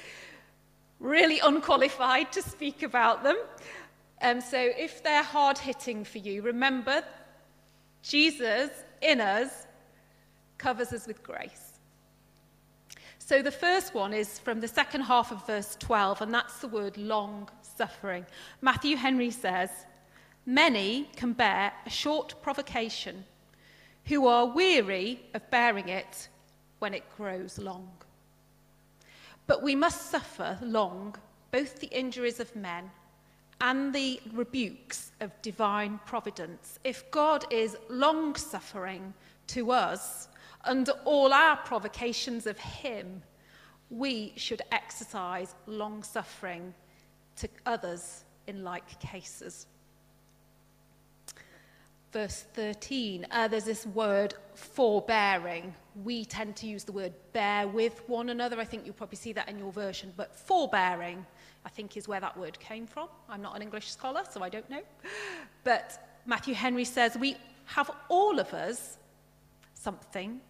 really 1.02 1.40
unqualified 1.40 2.32
to 2.32 2.40
speak 2.40 2.82
about 2.82 3.22
them. 3.22 3.36
Um, 4.22 4.40
so 4.40 4.56
if 4.58 5.02
they're 5.02 5.22
hard 5.22 5.58
hitting 5.58 6.04
for 6.04 6.18
you, 6.18 6.42
remember 6.42 7.02
Jesus 8.02 8.70
in 9.02 9.20
us 9.20 9.66
covers 10.58 10.92
us 10.92 11.06
with 11.06 11.22
grace. 11.22 11.72
So 13.18 13.42
the 13.42 13.50
first 13.50 13.94
one 13.94 14.12
is 14.12 14.38
from 14.38 14.60
the 14.60 14.68
second 14.68 15.02
half 15.02 15.32
of 15.32 15.44
verse 15.46 15.76
12, 15.80 16.22
and 16.22 16.32
that's 16.32 16.58
the 16.58 16.68
word 16.68 16.96
long 16.96 17.48
suffering. 17.62 18.24
Matthew 18.60 18.96
Henry 18.96 19.30
says, 19.30 19.70
Many 20.46 21.08
can 21.16 21.32
bear 21.32 21.72
a 21.86 21.90
short 21.90 22.34
provocation 22.42 23.24
who 24.06 24.26
are 24.26 24.46
weary 24.46 25.20
of 25.34 25.48
bearing 25.50 25.88
it 25.88 26.28
when 26.80 26.94
it 26.94 27.04
grows 27.16 27.58
long. 27.58 27.90
But 29.46 29.62
we 29.62 29.74
must 29.74 30.10
suffer 30.10 30.58
long 30.62 31.16
both 31.50 31.80
the 31.80 31.88
injuries 31.88 32.40
of 32.40 32.54
men 32.56 32.90
and 33.60 33.94
the 33.94 34.20
rebukes 34.32 35.12
of 35.20 35.30
divine 35.42 36.00
providence. 36.06 36.78
If 36.84 37.10
God 37.10 37.44
is 37.50 37.76
long 37.88 38.34
suffering 38.34 39.14
to 39.48 39.70
us 39.70 40.28
under 40.64 40.92
all 41.04 41.32
our 41.32 41.56
provocations 41.56 42.46
of 42.46 42.58
Him, 42.58 43.22
we 43.90 44.32
should 44.36 44.62
exercise 44.72 45.54
long 45.66 46.02
suffering 46.02 46.74
to 47.36 47.48
others 47.66 48.24
in 48.46 48.64
like 48.64 48.98
cases 49.00 49.66
verse 52.12 52.44
13, 52.52 53.26
uh, 53.30 53.48
there's 53.48 53.64
this 53.64 53.86
word 53.86 54.34
forbearing. 54.54 55.74
We 56.04 56.24
tend 56.24 56.56
to 56.56 56.66
use 56.66 56.84
the 56.84 56.92
word 56.92 57.12
bear 57.32 57.68
with 57.68 58.02
one 58.08 58.30
another. 58.30 58.58
I 58.58 58.64
think 58.64 58.86
you'll 58.86 58.94
probably 58.94 59.16
see 59.16 59.32
that 59.34 59.48
in 59.48 59.58
your 59.58 59.72
version. 59.72 60.12
But 60.16 60.34
forbearing, 60.34 61.24
I 61.64 61.68
think, 61.68 61.96
is 61.96 62.08
where 62.08 62.20
that 62.20 62.36
word 62.36 62.58
came 62.60 62.86
from. 62.86 63.08
I'm 63.28 63.42
not 63.42 63.56
an 63.56 63.62
English 63.62 63.90
scholar, 63.90 64.22
so 64.30 64.42
I 64.42 64.48
don't 64.48 64.68
know. 64.70 64.82
But 65.64 66.20
Matthew 66.24 66.54
Henry 66.54 66.84
says 66.84 67.16
we 67.16 67.36
have 67.66 67.90
all 68.08 68.38
of 68.38 68.52
us 68.54 68.98
something 69.74 70.40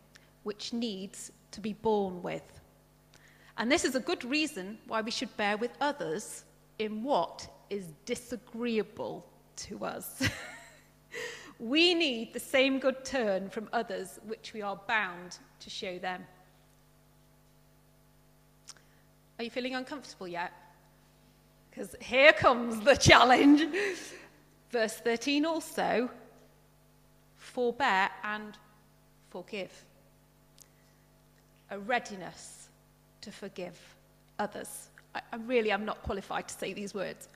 which 0.43 0.73
needs 0.73 1.33
to 1.53 1.61
be 1.61 1.73
borne 1.73 2.23
with. 2.23 2.43
And 3.59 3.71
this 3.71 3.85
is 3.85 3.95
a 3.95 4.01
good 4.01 4.25
reason 4.25 4.79
why 4.87 5.03
we 5.03 5.11
should 5.11 5.35
bear 5.37 5.57
with 5.57 5.73
others 5.81 6.45
in 6.79 7.03
what 7.03 7.47
is 7.71 7.87
disagreeable 8.05 9.27
to 9.57 9.85
us. 9.85 10.23
we 11.63 11.95
need 11.95 12.33
the 12.33 12.41
same 12.41 12.81
good 12.81 13.05
turn 13.05 13.49
from 13.49 13.69
others 13.73 14.19
which 14.27 14.53
we 14.53 14.63
are 14.63 14.81
bound 14.89 15.39
to 15.61 15.71
show 15.71 15.97
them. 15.97 16.25
Are 19.39 19.45
you 19.45 19.51
feeling 19.51 19.77
uncomfortable 19.77 20.27
yet? 20.27 20.53
Because 21.71 21.95
here 22.01 22.33
comes 22.33 22.81
the 22.81 22.97
challenge. 22.97 23.63
Verse 24.71 24.95
13 24.95 25.47
also 25.47 26.11
forbear 27.37 28.11
and 28.25 28.59
forgive. 29.31 29.85
A 31.71 31.79
readiness 31.79 32.71
to 33.21 33.31
forgive 33.31 33.79
others. 34.41 34.89
I, 35.15 35.21
I 35.33 35.37
really 35.37 35.71
am 35.71 35.85
not 35.85 36.03
qualified 36.03 36.49
to 36.49 36.55
say 36.55 36.73
these 36.73 36.93
words. 36.93 37.29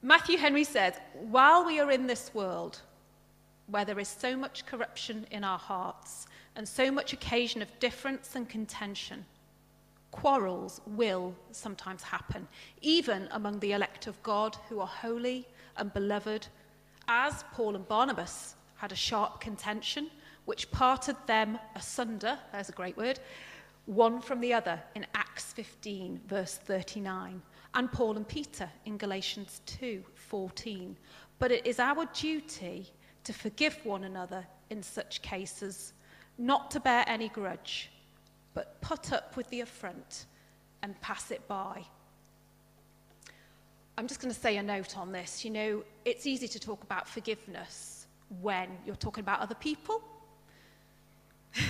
Matthew 0.00 0.38
Henry 0.38 0.64
says, 0.64 0.94
While 1.28 1.66
we 1.66 1.78
are 1.78 1.90
in 1.90 2.06
this 2.06 2.30
world, 2.32 2.80
where 3.66 3.84
there 3.84 3.98
is 3.98 4.08
so 4.08 4.36
much 4.36 4.66
corruption 4.66 5.26
in 5.30 5.44
our 5.44 5.58
hearts 5.58 6.26
and 6.56 6.68
so 6.68 6.90
much 6.90 7.12
occasion 7.12 7.62
of 7.62 7.78
difference 7.78 8.36
and 8.36 8.48
contention, 8.48 9.24
quarrels 10.10 10.80
will 10.86 11.34
sometimes 11.50 12.02
happen, 12.02 12.46
even 12.80 13.28
among 13.32 13.58
the 13.58 13.72
elect 13.72 14.06
of 14.06 14.22
God 14.22 14.56
who 14.68 14.80
are 14.80 14.86
holy 14.86 15.46
and 15.76 15.92
beloved, 15.92 16.46
as 17.08 17.44
Paul 17.52 17.74
and 17.74 17.86
Barnabas 17.88 18.54
had 18.76 18.92
a 18.92 18.96
sharp 18.96 19.40
contention 19.40 20.10
which 20.44 20.70
parted 20.70 21.16
them 21.26 21.58
asunder, 21.74 22.38
there's 22.52 22.68
a 22.68 22.72
great 22.72 22.96
word, 22.96 23.18
one 23.86 24.20
from 24.20 24.40
the 24.40 24.52
other 24.52 24.80
in 24.94 25.06
Acts 25.14 25.52
15, 25.52 26.20
verse 26.26 26.56
39, 26.56 27.42
and 27.74 27.92
Paul 27.92 28.16
and 28.16 28.26
Peter 28.28 28.68
in 28.86 28.96
Galatians 28.96 29.60
2, 29.66 30.02
14. 30.14 30.96
But 31.38 31.50
it 31.50 31.66
is 31.66 31.78
our 31.78 32.06
duty 32.06 32.90
to 33.24 33.32
forgive 33.32 33.78
one 33.84 34.04
another 34.04 34.46
in 34.70 34.82
such 34.82 35.22
cases, 35.22 35.92
not 36.38 36.70
to 36.70 36.80
bear 36.80 37.04
any 37.06 37.28
grudge, 37.28 37.90
but 38.54 38.80
put 38.80 39.12
up 39.12 39.36
with 39.36 39.48
the 39.50 39.60
affront 39.60 40.26
and 40.82 41.00
pass 41.00 41.30
it 41.30 41.46
by. 41.48 41.84
I'm 43.96 44.06
just 44.06 44.20
going 44.20 44.32
to 44.32 44.38
say 44.38 44.56
a 44.56 44.62
note 44.62 44.98
on 44.98 45.12
this. 45.12 45.44
You 45.44 45.50
know, 45.50 45.84
it's 46.04 46.26
easy 46.26 46.48
to 46.48 46.58
talk 46.58 46.82
about 46.82 47.08
forgiveness 47.08 48.06
when 48.40 48.68
you're 48.84 48.96
talking 48.96 49.22
about 49.22 49.40
other 49.40 49.54
people. 49.54 50.02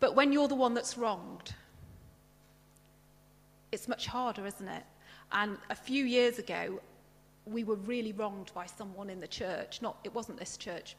but 0.00 0.14
when 0.14 0.32
you're 0.32 0.48
the 0.48 0.54
one 0.54 0.74
that's 0.74 0.98
wronged, 0.98 1.54
it's 3.72 3.88
much 3.88 4.06
harder, 4.06 4.46
isn't 4.46 4.68
it? 4.68 4.84
And 5.32 5.56
a 5.70 5.74
few 5.74 6.04
years 6.04 6.38
ago, 6.38 6.80
we 7.50 7.64
were 7.64 7.76
really 7.76 8.12
wronged 8.12 8.52
by 8.54 8.66
someone 8.66 9.10
in 9.10 9.20
the 9.20 9.28
church. 9.28 9.82
Not, 9.82 9.98
it 10.04 10.14
wasn't 10.14 10.38
this 10.38 10.56
church. 10.56 10.96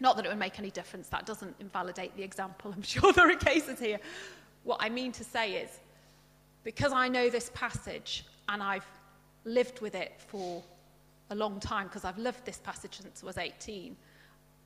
Not 0.00 0.16
that 0.16 0.24
it 0.24 0.28
would 0.28 0.38
make 0.38 0.58
any 0.58 0.70
difference. 0.70 1.08
That 1.08 1.26
doesn't 1.26 1.56
invalidate 1.60 2.16
the 2.16 2.22
example. 2.22 2.72
I'm 2.76 2.82
sure 2.82 3.12
there 3.12 3.30
are 3.30 3.36
cases 3.36 3.78
here. 3.78 3.98
What 4.64 4.78
I 4.80 4.88
mean 4.88 5.12
to 5.12 5.24
say 5.24 5.54
is, 5.54 5.70
because 6.64 6.92
I 6.92 7.08
know 7.08 7.30
this 7.30 7.50
passage 7.54 8.24
and 8.48 8.62
I've 8.62 8.86
lived 9.44 9.80
with 9.80 9.94
it 9.94 10.12
for 10.18 10.62
a 11.30 11.34
long 11.34 11.60
time, 11.60 11.86
because 11.86 12.04
I've 12.04 12.18
lived 12.18 12.44
this 12.44 12.58
passage 12.58 13.00
since 13.00 13.22
I 13.22 13.26
was 13.26 13.38
18, 13.38 13.96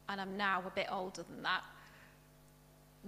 and 0.08 0.20
I'm 0.20 0.36
now 0.36 0.62
a 0.66 0.70
bit 0.70 0.86
older 0.90 1.22
than 1.22 1.42
that. 1.42 1.62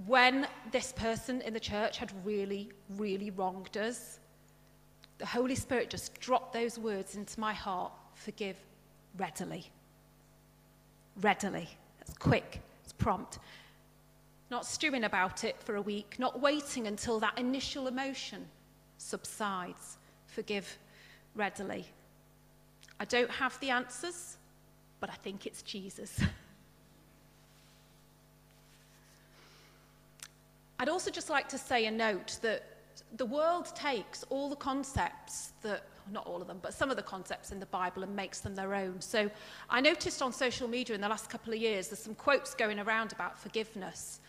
When 0.06 0.46
this 0.72 0.92
person 0.92 1.40
in 1.42 1.54
the 1.54 1.60
church 1.60 1.98
had 1.98 2.12
really, 2.24 2.72
really 2.96 3.30
wronged 3.30 3.76
us, 3.76 4.18
the 5.24 5.30
Holy 5.30 5.54
Spirit 5.54 5.88
just 5.88 6.20
dropped 6.20 6.52
those 6.52 6.78
words 6.78 7.16
into 7.16 7.40
my 7.40 7.54
heart 7.54 7.90
forgive 8.12 8.58
readily. 9.16 9.64
Readily. 11.22 11.66
It's 12.02 12.12
quick, 12.18 12.60
it's 12.82 12.92
prompt. 12.92 13.38
Not 14.50 14.66
stewing 14.66 15.04
about 15.04 15.42
it 15.42 15.56
for 15.62 15.76
a 15.76 15.80
week, 15.80 16.16
not 16.18 16.42
waiting 16.42 16.88
until 16.88 17.18
that 17.20 17.38
initial 17.38 17.86
emotion 17.86 18.44
subsides. 18.98 19.96
Forgive 20.26 20.76
readily. 21.34 21.86
I 23.00 23.06
don't 23.06 23.30
have 23.30 23.58
the 23.60 23.70
answers, 23.70 24.36
but 25.00 25.08
I 25.08 25.14
think 25.14 25.46
it's 25.46 25.62
Jesus. 25.62 26.20
I'd 30.78 30.90
also 30.90 31.10
just 31.10 31.30
like 31.30 31.48
to 31.48 31.56
say 31.56 31.86
a 31.86 31.90
note 31.90 32.36
that 32.42 32.73
the 33.16 33.26
world 33.26 33.66
takes 33.74 34.24
all 34.30 34.48
the 34.48 34.56
concepts 34.56 35.52
that, 35.62 35.84
not 36.12 36.26
all 36.26 36.40
of 36.40 36.48
them, 36.48 36.58
but 36.60 36.74
some 36.74 36.90
of 36.90 36.96
the 36.96 37.02
concepts 37.02 37.50
in 37.52 37.60
the 37.60 37.66
Bible 37.66 38.02
and 38.02 38.14
makes 38.14 38.40
them 38.40 38.54
their 38.54 38.74
own. 38.74 39.00
So 39.00 39.30
I 39.70 39.80
noticed 39.80 40.20
on 40.22 40.32
social 40.32 40.68
media 40.68 40.94
in 40.94 41.00
the 41.00 41.08
last 41.08 41.30
couple 41.30 41.52
of 41.52 41.58
years, 41.58 41.88
there's 41.88 42.00
some 42.00 42.14
quotes 42.14 42.54
going 42.54 42.78
around 42.78 43.12
about 43.12 43.38
forgiveness. 43.38 44.20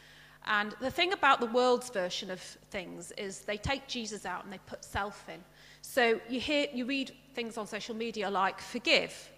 And 0.47 0.75
the 0.80 0.91
thing 0.91 1.12
about 1.12 1.39
the 1.39 1.47
world's 1.47 1.89
version 1.89 2.30
of 2.30 2.39
things 2.39 3.12
is 3.17 3.41
they 3.41 3.58
take 3.58 3.88
Jesus 3.88 4.25
out 4.25 4.43
and 4.43 4.54
they 4.54 4.60
put 4.67 4.86
self 4.86 5.28
in. 5.28 5.43
So 5.82 6.19
you 6.30 6.39
hear, 6.39 6.67
you 6.73 6.86
read 6.86 7.12
things 7.34 7.58
on 7.58 7.67
social 7.67 7.95
media 7.95 8.30
like 8.30 8.62
forgive, 8.62 9.32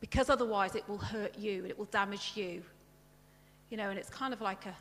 because 0.00 0.30
otherwise 0.30 0.74
it 0.74 0.88
will 0.88 0.98
hurt 0.98 1.38
you 1.38 1.62
and 1.62 1.70
it 1.70 1.78
will 1.78 1.86
damage 1.86 2.32
you. 2.34 2.62
You 3.70 3.76
know, 3.76 3.90
and 3.90 3.98
it's 3.98 4.08
kind 4.08 4.32
of 4.32 4.40
like 4.40 4.64
a, 4.64 4.74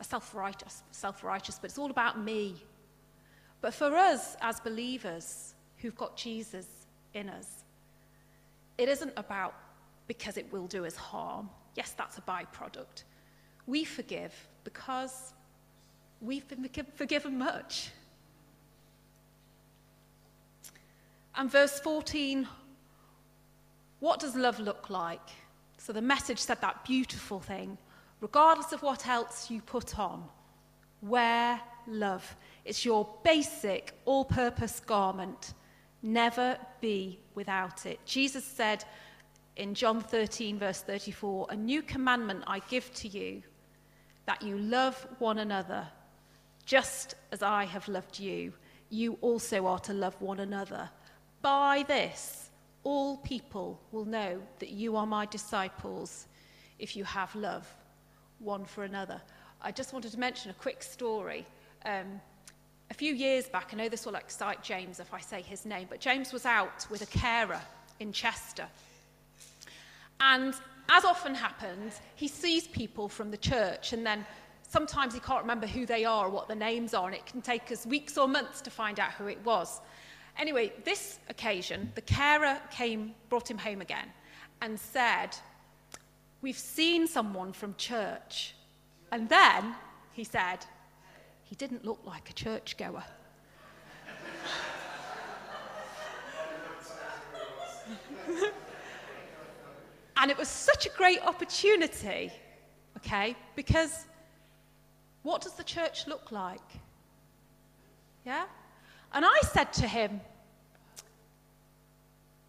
a 0.00 0.04
self-righteous, 0.04 0.82
self-righteous, 0.90 1.58
but 1.58 1.70
it's 1.70 1.78
all 1.78 1.90
about 1.90 2.22
me. 2.22 2.56
But 3.60 3.74
for 3.74 3.94
us 3.96 4.36
as 4.40 4.60
believers 4.60 5.54
who've 5.78 5.96
got 5.96 6.16
Jesus 6.16 6.66
in 7.14 7.28
us, 7.28 7.64
it 8.78 8.88
isn't 8.88 9.12
about 9.16 9.54
because 10.06 10.36
it 10.36 10.50
will 10.52 10.66
do 10.66 10.86
us 10.86 10.96
harm. 10.96 11.50
Yes, 11.74 11.94
that's 11.96 12.18
a 12.18 12.22
byproduct. 12.22 13.04
We 13.66 13.84
forgive 13.84 14.34
because 14.64 15.34
we've 16.20 16.46
been 16.48 16.68
forgiven 16.94 17.38
much. 17.38 17.90
And 21.36 21.50
verse 21.50 21.78
14, 21.80 22.48
what 24.00 24.18
does 24.18 24.34
love 24.34 24.58
look 24.58 24.90
like? 24.90 25.28
So 25.78 25.92
the 25.92 26.02
message 26.02 26.38
said 26.38 26.60
that 26.60 26.84
beautiful 26.84 27.40
thing. 27.40 27.78
Regardless 28.20 28.72
of 28.72 28.82
what 28.82 29.06
else 29.06 29.50
you 29.50 29.62
put 29.62 29.98
on, 29.98 30.24
wear 31.02 31.60
love. 31.86 32.36
It's 32.70 32.84
your 32.84 33.04
basic, 33.24 33.94
all 34.04 34.24
purpose 34.24 34.78
garment. 34.78 35.54
Never 36.04 36.56
be 36.80 37.18
without 37.34 37.84
it. 37.84 37.98
Jesus 38.06 38.44
said 38.44 38.84
in 39.56 39.74
John 39.74 40.00
13, 40.00 40.56
verse 40.56 40.80
34, 40.80 41.48
A 41.50 41.56
new 41.56 41.82
commandment 41.82 42.44
I 42.46 42.60
give 42.70 42.94
to 42.94 43.08
you, 43.08 43.42
that 44.26 44.40
you 44.40 44.56
love 44.56 45.04
one 45.18 45.38
another, 45.38 45.84
just 46.64 47.16
as 47.32 47.42
I 47.42 47.64
have 47.64 47.88
loved 47.88 48.20
you. 48.20 48.52
You 48.88 49.18
also 49.20 49.66
are 49.66 49.80
to 49.80 49.92
love 49.92 50.14
one 50.22 50.38
another. 50.38 50.88
By 51.42 51.84
this, 51.88 52.52
all 52.84 53.16
people 53.16 53.80
will 53.90 54.04
know 54.04 54.40
that 54.60 54.70
you 54.70 54.94
are 54.94 55.06
my 55.06 55.26
disciples 55.26 56.28
if 56.78 56.94
you 56.94 57.02
have 57.02 57.34
love 57.34 57.66
one 58.38 58.64
for 58.64 58.84
another. 58.84 59.20
I 59.60 59.72
just 59.72 59.92
wanted 59.92 60.12
to 60.12 60.20
mention 60.20 60.52
a 60.52 60.54
quick 60.54 60.84
story. 60.84 61.44
Um, 61.84 62.20
a 62.90 62.94
few 62.94 63.14
years 63.14 63.48
back, 63.48 63.70
I 63.72 63.76
know 63.76 63.88
this 63.88 64.04
will 64.04 64.16
excite 64.16 64.62
James 64.62 64.98
if 65.00 65.14
I 65.14 65.20
say 65.20 65.42
his 65.42 65.64
name, 65.64 65.86
but 65.88 66.00
James 66.00 66.32
was 66.32 66.44
out 66.44 66.86
with 66.90 67.02
a 67.02 67.06
carer 67.06 67.60
in 68.00 68.12
Chester. 68.12 68.66
And 70.20 70.54
as 70.88 71.04
often 71.04 71.34
happens, 71.34 72.00
he 72.16 72.26
sees 72.26 72.66
people 72.66 73.08
from 73.08 73.30
the 73.30 73.36
church 73.36 73.92
and 73.92 74.04
then 74.04 74.26
sometimes 74.68 75.14
he 75.14 75.20
can't 75.20 75.40
remember 75.40 75.66
who 75.66 75.86
they 75.86 76.04
are 76.04 76.26
or 76.26 76.30
what 76.30 76.48
the 76.48 76.54
names 76.54 76.94
are, 76.94 77.06
and 77.06 77.14
it 77.14 77.26
can 77.26 77.42
take 77.42 77.70
us 77.72 77.86
weeks 77.86 78.16
or 78.18 78.28
months 78.28 78.60
to 78.62 78.70
find 78.70 79.00
out 79.00 79.12
who 79.12 79.26
it 79.26 79.38
was. 79.44 79.80
Anyway, 80.38 80.72
this 80.84 81.18
occasion, 81.28 81.90
the 81.94 82.00
carer 82.02 82.58
came, 82.70 83.14
brought 83.28 83.50
him 83.50 83.58
home 83.58 83.80
again 83.80 84.06
and 84.62 84.78
said, 84.78 85.36
We've 86.42 86.56
seen 86.56 87.06
someone 87.06 87.52
from 87.52 87.74
church. 87.76 88.54
And 89.12 89.28
then 89.28 89.74
he 90.12 90.24
said, 90.24 90.64
he 91.50 91.56
didn't 91.56 91.84
look 91.84 92.00
like 92.04 92.30
a 92.30 92.32
churchgoer. 92.32 93.02
and 100.16 100.30
it 100.30 100.38
was 100.38 100.46
such 100.46 100.86
a 100.86 100.90
great 100.90 101.20
opportunity, 101.22 102.30
okay, 102.98 103.34
because 103.56 104.06
what 105.24 105.42
does 105.42 105.54
the 105.54 105.64
church 105.64 106.06
look 106.06 106.30
like? 106.30 106.60
Yeah? 108.24 108.44
And 109.12 109.24
I 109.24 109.40
said 109.42 109.72
to 109.72 109.88
him, 109.88 110.20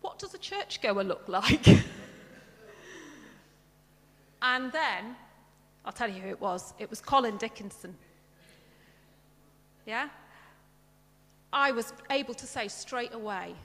What 0.01 0.19
does 0.19 0.35
a 0.35 0.37
churchgoer 0.37 1.03
look 1.03 1.27
like? 1.27 1.67
and 4.43 4.71
then, 4.71 5.15
I'll 5.83 5.91
tell 5.91 6.07
you 6.07 6.21
who 6.21 6.29
it 6.29 6.39
was. 6.39 6.75
It 6.77 6.91
was 6.91 7.01
Colin 7.01 7.37
Dickinson. 7.37 7.97
Yeah? 9.85 10.09
I 11.53 11.71
was 11.71 11.93
able 12.09 12.33
to 12.35 12.45
say 12.45 12.67
straight 12.67 13.13
away, 13.13 13.55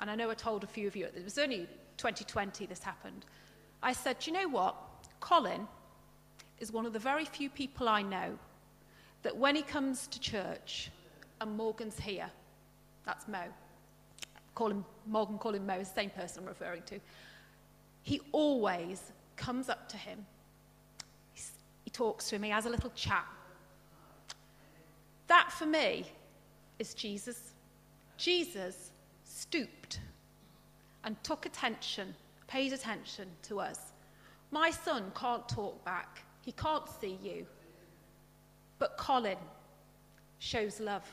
and 0.00 0.10
I 0.10 0.14
know 0.14 0.30
I 0.30 0.34
told 0.34 0.64
a 0.64 0.66
few 0.66 0.86
of 0.86 0.96
you, 0.96 1.06
it 1.06 1.24
was 1.24 1.38
only 1.38 1.66
2020 1.98 2.66
this 2.66 2.82
happened. 2.82 3.24
I 3.82 3.92
said, 3.92 4.18
Do 4.20 4.30
you 4.30 4.36
know 4.36 4.48
what? 4.48 4.76
Colin 5.20 5.66
is 6.58 6.72
one 6.72 6.86
of 6.86 6.92
the 6.92 6.98
very 6.98 7.24
few 7.24 7.50
people 7.50 7.88
I 7.88 8.02
know 8.02 8.38
that 9.22 9.36
when 9.36 9.56
he 9.56 9.62
comes 9.62 10.06
to 10.08 10.20
church 10.20 10.90
and 11.40 11.56
Morgan's 11.56 11.98
here, 11.98 12.30
that's 13.04 13.28
Mo. 13.28 13.42
Call 14.54 14.70
him 14.70 14.84
Morgan, 15.06 15.38
call 15.38 15.54
him 15.54 15.66
Mo, 15.66 15.74
it's 15.74 15.90
the 15.90 16.00
same 16.00 16.10
person 16.10 16.42
I'm 16.42 16.48
referring 16.48 16.82
to. 16.86 16.98
He 18.02 18.20
always 18.32 19.12
comes 19.36 19.68
up 19.68 19.88
to 19.90 19.96
him. 19.96 20.24
he 21.34 21.90
talks 21.90 22.28
to 22.30 22.36
him, 22.36 22.42
he 22.42 22.50
has 22.50 22.66
a 22.66 22.70
little 22.70 22.90
chat. 22.94 23.26
That 25.28 25.52
for 25.52 25.66
me 25.66 26.06
is 26.78 26.94
Jesus. 26.94 27.54
Jesus 28.16 28.90
stooped 29.24 30.00
and 31.04 31.22
took 31.22 31.46
attention, 31.46 32.14
paid 32.48 32.72
attention 32.72 33.28
to 33.42 33.60
us. 33.60 33.92
My 34.50 34.70
son 34.70 35.12
can't 35.14 35.48
talk 35.48 35.84
back, 35.84 36.24
he 36.40 36.52
can't 36.52 36.88
see 37.00 37.18
you. 37.22 37.46
But 38.78 38.96
Colin 38.96 39.38
shows 40.38 40.80
love. 40.80 41.04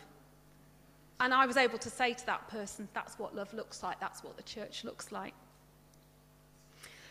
And 1.19 1.33
I 1.33 1.45
was 1.45 1.57
able 1.57 1.77
to 1.79 1.89
say 1.89 2.13
to 2.13 2.25
that 2.25 2.47
person, 2.49 2.87
that's 2.93 3.17
what 3.17 3.35
love 3.35 3.53
looks 3.53 3.83
like, 3.83 3.99
that's 3.99 4.23
what 4.23 4.37
the 4.37 4.43
church 4.43 4.83
looks 4.83 5.11
like. 5.11 5.33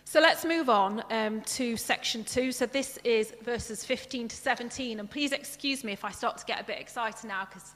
So 0.06 0.20
let's 0.20 0.44
move 0.44 0.68
on 0.68 1.02
um, 1.10 1.40
to 1.40 1.76
section 1.76 2.24
two. 2.24 2.52
So 2.52 2.66
this 2.66 2.98
is 3.04 3.32
verses 3.42 3.84
15 3.84 4.28
to 4.28 4.36
17. 4.36 5.00
And 5.00 5.10
please 5.10 5.32
excuse 5.32 5.82
me 5.82 5.92
if 5.92 6.04
I 6.04 6.10
start 6.10 6.38
to 6.38 6.44
get 6.44 6.60
a 6.60 6.64
bit 6.64 6.78
excited 6.78 7.26
now 7.26 7.46
because 7.46 7.72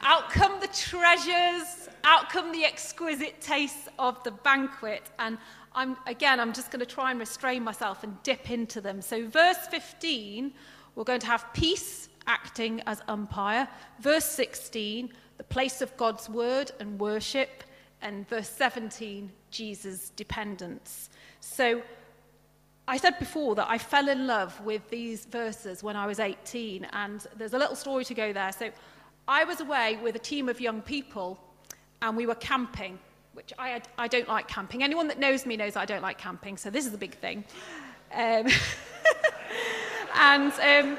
out 0.00 0.30
come 0.30 0.58
the 0.60 0.66
treasures, 0.68 1.88
out 2.04 2.30
come 2.30 2.50
the 2.50 2.64
exquisite 2.64 3.40
tastes 3.40 3.88
of 3.98 4.20
the 4.24 4.32
banquet. 4.32 5.10
And 5.18 5.38
I'm, 5.74 5.96
again, 6.06 6.40
I'm 6.40 6.52
just 6.52 6.72
going 6.72 6.80
to 6.80 6.86
try 6.86 7.10
and 7.10 7.20
restrain 7.20 7.62
myself 7.62 8.02
and 8.02 8.20
dip 8.24 8.50
into 8.50 8.80
them. 8.80 9.00
So 9.00 9.28
verse 9.28 9.68
15, 9.70 10.52
we're 10.96 11.04
going 11.04 11.20
to 11.20 11.26
have 11.26 11.46
peace 11.52 12.08
acting 12.26 12.80
as 12.86 13.02
umpire. 13.08 13.68
Verse 14.00 14.24
16, 14.24 15.12
the 15.36 15.44
place 15.44 15.80
of 15.80 15.96
God's 15.96 16.28
word 16.28 16.72
and 16.80 16.98
worship. 16.98 17.62
And 18.00 18.28
verse 18.28 18.48
17, 18.48 19.30
Jesus' 19.50 20.10
dependence. 20.16 21.10
So 21.52 21.82
I 22.88 22.96
said 22.96 23.18
before 23.18 23.54
that 23.56 23.68
I 23.68 23.76
fell 23.76 24.08
in 24.08 24.26
love 24.26 24.58
with 24.62 24.88
these 24.88 25.26
verses 25.26 25.82
when 25.82 25.96
I 25.96 26.06
was 26.06 26.18
18, 26.18 26.86
and 26.92 27.26
there's 27.36 27.52
a 27.52 27.58
little 27.58 27.76
story 27.76 28.06
to 28.06 28.14
go 28.14 28.32
there. 28.32 28.52
So 28.52 28.70
I 29.28 29.44
was 29.44 29.60
away 29.60 29.98
with 30.02 30.16
a 30.16 30.18
team 30.18 30.48
of 30.48 30.62
young 30.62 30.80
people, 30.80 31.38
and 32.00 32.16
we 32.16 32.24
were 32.26 32.36
camping, 32.36 32.98
which 33.34 33.52
I, 33.58 33.82
I 33.98 34.08
don't 34.08 34.28
like 34.28 34.48
camping. 34.48 34.82
Anyone 34.82 35.08
that 35.08 35.18
knows 35.18 35.44
me 35.44 35.58
knows 35.58 35.76
I 35.76 35.84
don't 35.84 36.00
like 36.00 36.16
camping, 36.16 36.56
so 36.56 36.70
this 36.70 36.86
is 36.86 36.94
a 36.94 36.98
big 36.98 37.16
thing. 37.16 37.44
Um, 38.14 38.46
and 40.14 40.52
um, 40.52 40.98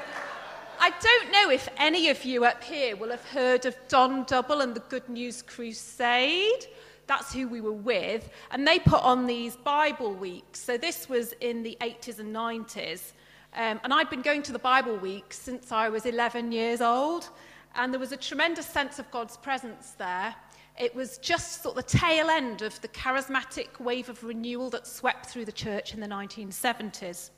I 0.78 0.92
don't 1.00 1.32
know 1.32 1.50
if 1.50 1.68
any 1.78 2.10
of 2.10 2.24
you 2.24 2.44
up 2.44 2.62
here 2.62 2.94
will 2.94 3.10
have 3.10 3.24
heard 3.26 3.66
of 3.66 3.76
Don 3.88 4.22
Double 4.22 4.60
and 4.60 4.72
the 4.72 4.80
Good 4.88 5.08
News 5.08 5.42
Crusade. 5.42 6.66
That's 7.06 7.32
who 7.32 7.48
we 7.48 7.60
were 7.60 7.72
with. 7.72 8.30
And 8.50 8.66
they 8.66 8.78
put 8.78 9.02
on 9.02 9.26
these 9.26 9.56
Bible 9.56 10.14
weeks. 10.14 10.60
So 10.60 10.76
this 10.76 11.08
was 11.08 11.32
in 11.40 11.62
the 11.62 11.76
80s 11.80 12.18
and 12.18 12.34
90s. 12.34 13.12
Um, 13.54 13.80
and 13.84 13.92
I'd 13.92 14.10
been 14.10 14.22
going 14.22 14.42
to 14.42 14.52
the 14.52 14.58
Bible 14.58 14.96
week 14.96 15.32
since 15.32 15.70
I 15.70 15.88
was 15.88 16.06
11 16.06 16.50
years 16.52 16.80
old. 16.80 17.28
And 17.76 17.92
there 17.92 18.00
was 18.00 18.12
a 18.12 18.16
tremendous 18.16 18.66
sense 18.66 18.98
of 18.98 19.10
God's 19.10 19.36
presence 19.36 19.92
there. 19.92 20.34
It 20.78 20.94
was 20.94 21.18
just 21.18 21.62
sort 21.62 21.76
of 21.76 21.84
the 21.84 21.98
tail 21.98 22.30
end 22.30 22.62
of 22.62 22.80
the 22.80 22.88
charismatic 22.88 23.78
wave 23.78 24.08
of 24.08 24.22
renewal 24.24 24.70
that 24.70 24.86
swept 24.86 25.26
through 25.26 25.44
the 25.44 25.52
church 25.52 25.94
in 25.94 26.00
the 26.00 26.06
1970s. 26.06 27.30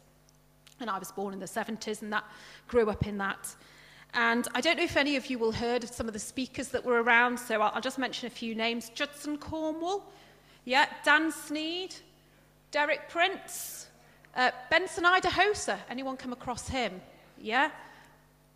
And 0.80 0.88
I 0.88 0.98
was 0.98 1.12
born 1.12 1.34
in 1.34 1.40
the 1.40 1.46
70s 1.46 2.02
and 2.02 2.12
that 2.12 2.24
grew 2.68 2.88
up 2.88 3.06
in 3.06 3.18
that. 3.18 3.54
And 4.14 4.48
I 4.54 4.60
don't 4.60 4.76
know 4.78 4.84
if 4.84 4.96
any 4.96 5.16
of 5.16 5.26
you 5.26 5.38
will 5.38 5.52
heard 5.52 5.84
of 5.84 5.90
some 5.90 6.06
of 6.06 6.12
the 6.12 6.18
speakers 6.18 6.68
that 6.68 6.84
were 6.84 7.02
around, 7.02 7.38
so 7.38 7.60
I'll, 7.60 7.72
I'll 7.74 7.80
just 7.80 7.98
mention 7.98 8.26
a 8.26 8.30
few 8.30 8.54
names. 8.54 8.90
Judson 8.90 9.36
Cornwall, 9.36 10.10
yeah, 10.64 10.86
Dan 11.04 11.30
Sneed, 11.30 11.94
Derek 12.70 13.08
Prince, 13.08 13.88
uh, 14.34 14.50
Benson 14.70 15.04
Idahosa. 15.04 15.78
Anyone 15.90 16.16
come 16.16 16.32
across 16.32 16.68
him? 16.68 17.00
Yeah? 17.38 17.70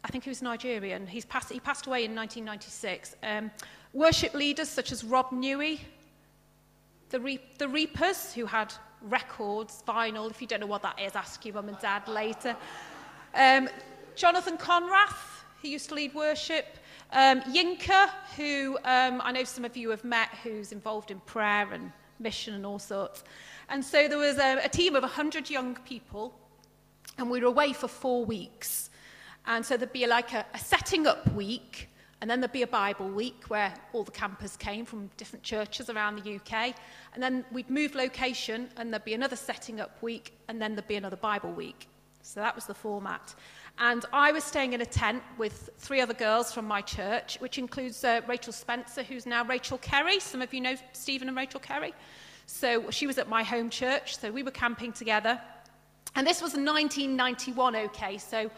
I 0.02 0.08
think 0.08 0.24
he 0.24 0.30
was 0.30 0.42
Nigerian. 0.42 1.06
He's 1.06 1.26
he 1.50 1.60
passed 1.60 1.86
away 1.86 2.04
in 2.04 2.14
1996. 2.14 3.16
Um, 3.22 3.50
worship 3.92 4.34
leaders 4.34 4.68
such 4.68 4.92
as 4.92 5.04
Rob 5.04 5.30
Newey, 5.30 5.80
the, 7.10 7.20
Re- 7.20 7.40
the 7.58 7.68
Reapers, 7.68 8.32
who 8.32 8.46
had 8.46 8.72
records, 9.02 9.82
vinyl. 9.86 10.30
If 10.30 10.40
you 10.40 10.46
don't 10.46 10.60
know 10.60 10.66
what 10.66 10.82
that 10.82 10.98
is, 11.00 11.16
ask 11.16 11.44
your 11.44 11.54
mum 11.54 11.68
and 11.68 11.78
dad 11.78 12.08
later. 12.08 12.56
Um, 13.34 13.68
Jonathan 14.16 14.56
Conrathe, 14.56 15.16
who 15.62 15.68
used 15.68 15.88
to 15.88 15.94
lead 15.94 16.14
worship. 16.14 16.78
Um, 17.12 17.40
Yinka, 17.42 18.08
who 18.36 18.78
um, 18.84 19.20
I 19.22 19.32
know 19.32 19.44
some 19.44 19.64
of 19.64 19.76
you 19.76 19.90
have 19.90 20.04
met, 20.04 20.28
who's 20.42 20.72
involved 20.72 21.10
in 21.10 21.20
prayer 21.20 21.72
and 21.72 21.92
mission 22.18 22.54
and 22.54 22.64
all 22.64 22.78
sorts. 22.78 23.24
And 23.68 23.84
so 23.84 24.08
there 24.08 24.18
was 24.18 24.38
a, 24.38 24.60
a 24.64 24.68
team 24.68 24.96
of 24.96 25.02
100 25.02 25.50
young 25.50 25.74
people, 25.86 26.34
and 27.18 27.30
we 27.30 27.40
were 27.40 27.46
away 27.46 27.72
for 27.72 27.88
four 27.88 28.24
weeks. 28.24 28.90
And 29.46 29.64
so 29.64 29.76
there'd 29.76 29.92
be 29.92 30.06
like 30.06 30.32
a, 30.32 30.44
a 30.54 30.58
setting 30.58 31.06
up 31.06 31.32
week, 31.34 31.88
and 32.20 32.30
then 32.30 32.40
there'd 32.40 32.52
be 32.52 32.62
a 32.62 32.66
Bible 32.66 33.08
week 33.08 33.44
where 33.48 33.72
all 33.92 34.04
the 34.04 34.10
campers 34.10 34.56
came 34.56 34.84
from 34.84 35.10
different 35.16 35.42
churches 35.42 35.88
around 35.88 36.22
the 36.22 36.36
UK. 36.36 36.74
And 37.14 37.22
then 37.22 37.44
we'd 37.50 37.70
move 37.70 37.94
location, 37.94 38.68
and 38.76 38.92
there'd 38.92 39.04
be 39.04 39.14
another 39.14 39.36
setting 39.36 39.80
up 39.80 40.02
week, 40.02 40.34
and 40.48 40.60
then 40.60 40.74
there'd 40.74 40.88
be 40.88 40.96
another 40.96 41.16
Bible 41.16 41.52
week. 41.52 41.88
So 42.22 42.40
that 42.40 42.54
was 42.54 42.66
the 42.66 42.74
format. 42.74 43.34
And 43.82 44.04
I 44.12 44.30
was 44.30 44.44
staying 44.44 44.74
in 44.74 44.82
a 44.82 44.86
tent 44.86 45.22
with 45.38 45.70
three 45.78 46.02
other 46.02 46.12
girls 46.12 46.52
from 46.52 46.66
my 46.66 46.82
church, 46.82 47.38
which 47.40 47.56
includes 47.56 48.04
uh, 48.04 48.20
Rachel 48.28 48.52
Spencer, 48.52 49.02
who's 49.02 49.24
now 49.24 49.42
Rachel 49.42 49.78
Kerry. 49.78 50.20
Some 50.20 50.42
of 50.42 50.52
you 50.52 50.60
know 50.60 50.74
Stephen 50.92 51.28
and 51.28 51.36
Rachel 51.36 51.60
Kerry. 51.60 51.94
So 52.44 52.90
she 52.90 53.06
was 53.06 53.16
at 53.16 53.30
my 53.30 53.42
home 53.42 53.70
church, 53.70 54.18
so 54.18 54.30
we 54.30 54.42
were 54.42 54.50
camping 54.50 54.92
together. 54.92 55.40
And 56.14 56.26
this 56.26 56.42
was 56.42 56.52
1991, 56.52 57.74
okay, 57.76 58.18
so 58.18 58.50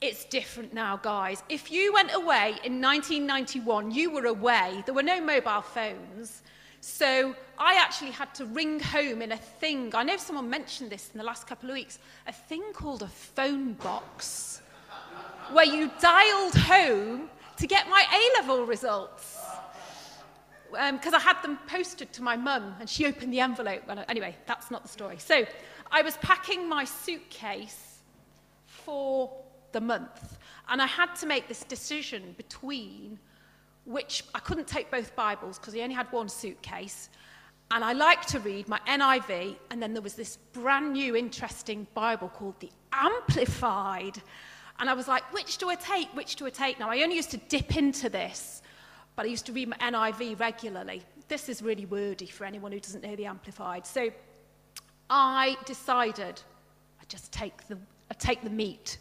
it's 0.00 0.24
different 0.24 0.74
now, 0.74 0.96
guys. 0.96 1.44
If 1.48 1.70
you 1.70 1.92
went 1.92 2.12
away 2.12 2.56
in 2.64 2.80
1991, 2.80 3.92
you 3.92 4.10
were 4.10 4.26
away. 4.26 4.82
There 4.84 4.94
were 4.94 5.04
no 5.04 5.20
mobile 5.20 5.60
phones. 5.60 6.42
So 6.80 7.34
I 7.58 7.74
actually 7.74 8.10
had 8.12 8.34
to 8.36 8.46
ring 8.46 8.80
home 8.80 9.20
in 9.20 9.32
a 9.32 9.36
thing. 9.36 9.94
I 9.94 10.02
know 10.02 10.16
someone 10.16 10.48
mentioned 10.48 10.90
this 10.90 11.10
in 11.12 11.18
the 11.18 11.24
last 11.24 11.46
couple 11.46 11.68
of 11.68 11.74
weeks. 11.74 11.98
A 12.26 12.32
thing 12.32 12.62
called 12.72 13.02
a 13.02 13.08
phone 13.08 13.74
box, 13.74 14.62
where 15.52 15.66
you 15.66 15.90
dialed 16.00 16.54
home 16.54 17.28
to 17.58 17.66
get 17.66 17.88
my 17.88 18.02
A-level 18.12 18.64
results. 18.64 19.38
Because 20.70 21.12
um, 21.12 21.14
I 21.16 21.18
had 21.18 21.42
them 21.42 21.58
posted 21.66 22.12
to 22.14 22.22
my 22.22 22.36
mum 22.36 22.76
and 22.78 22.88
she 22.88 23.04
opened 23.04 23.32
the 23.32 23.40
envelope. 23.40 23.82
I, 23.88 24.04
anyway, 24.08 24.36
that's 24.46 24.70
not 24.70 24.82
the 24.82 24.88
story. 24.88 25.18
So 25.18 25.44
I 25.90 26.00
was 26.02 26.16
packing 26.18 26.68
my 26.68 26.84
suitcase 26.84 27.98
for 28.66 29.32
the 29.72 29.80
month 29.80 30.38
and 30.68 30.80
I 30.80 30.86
had 30.86 31.14
to 31.16 31.26
make 31.26 31.46
this 31.48 31.64
decision 31.64 32.34
between– 32.38 33.18
which 33.84 34.24
I 34.34 34.38
couldn't 34.38 34.66
take 34.66 34.90
both 34.90 35.14
Bibles 35.16 35.58
because 35.58 35.74
he 35.74 35.82
only 35.82 35.94
had 35.94 36.10
one 36.12 36.28
suitcase. 36.28 37.08
And 37.72 37.84
I 37.84 37.92
like 37.92 38.26
to 38.26 38.40
read 38.40 38.68
my 38.68 38.80
NIV, 38.88 39.56
and 39.70 39.80
then 39.80 39.92
there 39.92 40.02
was 40.02 40.14
this 40.14 40.38
brand 40.52 40.92
new 40.92 41.14
interesting 41.14 41.86
Bible 41.94 42.28
called 42.28 42.58
the 42.58 42.70
Amplified. 42.92 44.20
And 44.80 44.90
I 44.90 44.94
was 44.94 45.06
like, 45.06 45.22
which 45.32 45.58
do 45.58 45.68
I 45.68 45.76
take? 45.76 46.08
Which 46.16 46.34
do 46.36 46.46
I 46.46 46.50
take? 46.50 46.80
Now, 46.80 46.90
I 46.90 47.02
only 47.02 47.14
used 47.14 47.30
to 47.30 47.36
dip 47.36 47.76
into 47.76 48.08
this, 48.08 48.62
but 49.14 49.24
I 49.24 49.28
used 49.28 49.46
to 49.46 49.52
read 49.52 49.68
my 49.68 49.76
NIV 49.76 50.40
regularly. 50.40 51.02
This 51.28 51.48
is 51.48 51.62
really 51.62 51.86
wordy 51.86 52.26
for 52.26 52.44
anyone 52.44 52.72
who 52.72 52.80
doesn't 52.80 53.04
know 53.04 53.14
the 53.14 53.26
Amplified. 53.26 53.86
So 53.86 54.10
I 55.08 55.56
decided 55.64 56.40
I 57.00 57.04
just 57.06 57.30
take 57.32 57.68
the, 57.68 57.78
I 58.10 58.14
take 58.14 58.42
the 58.42 58.50
meat. 58.50 58.98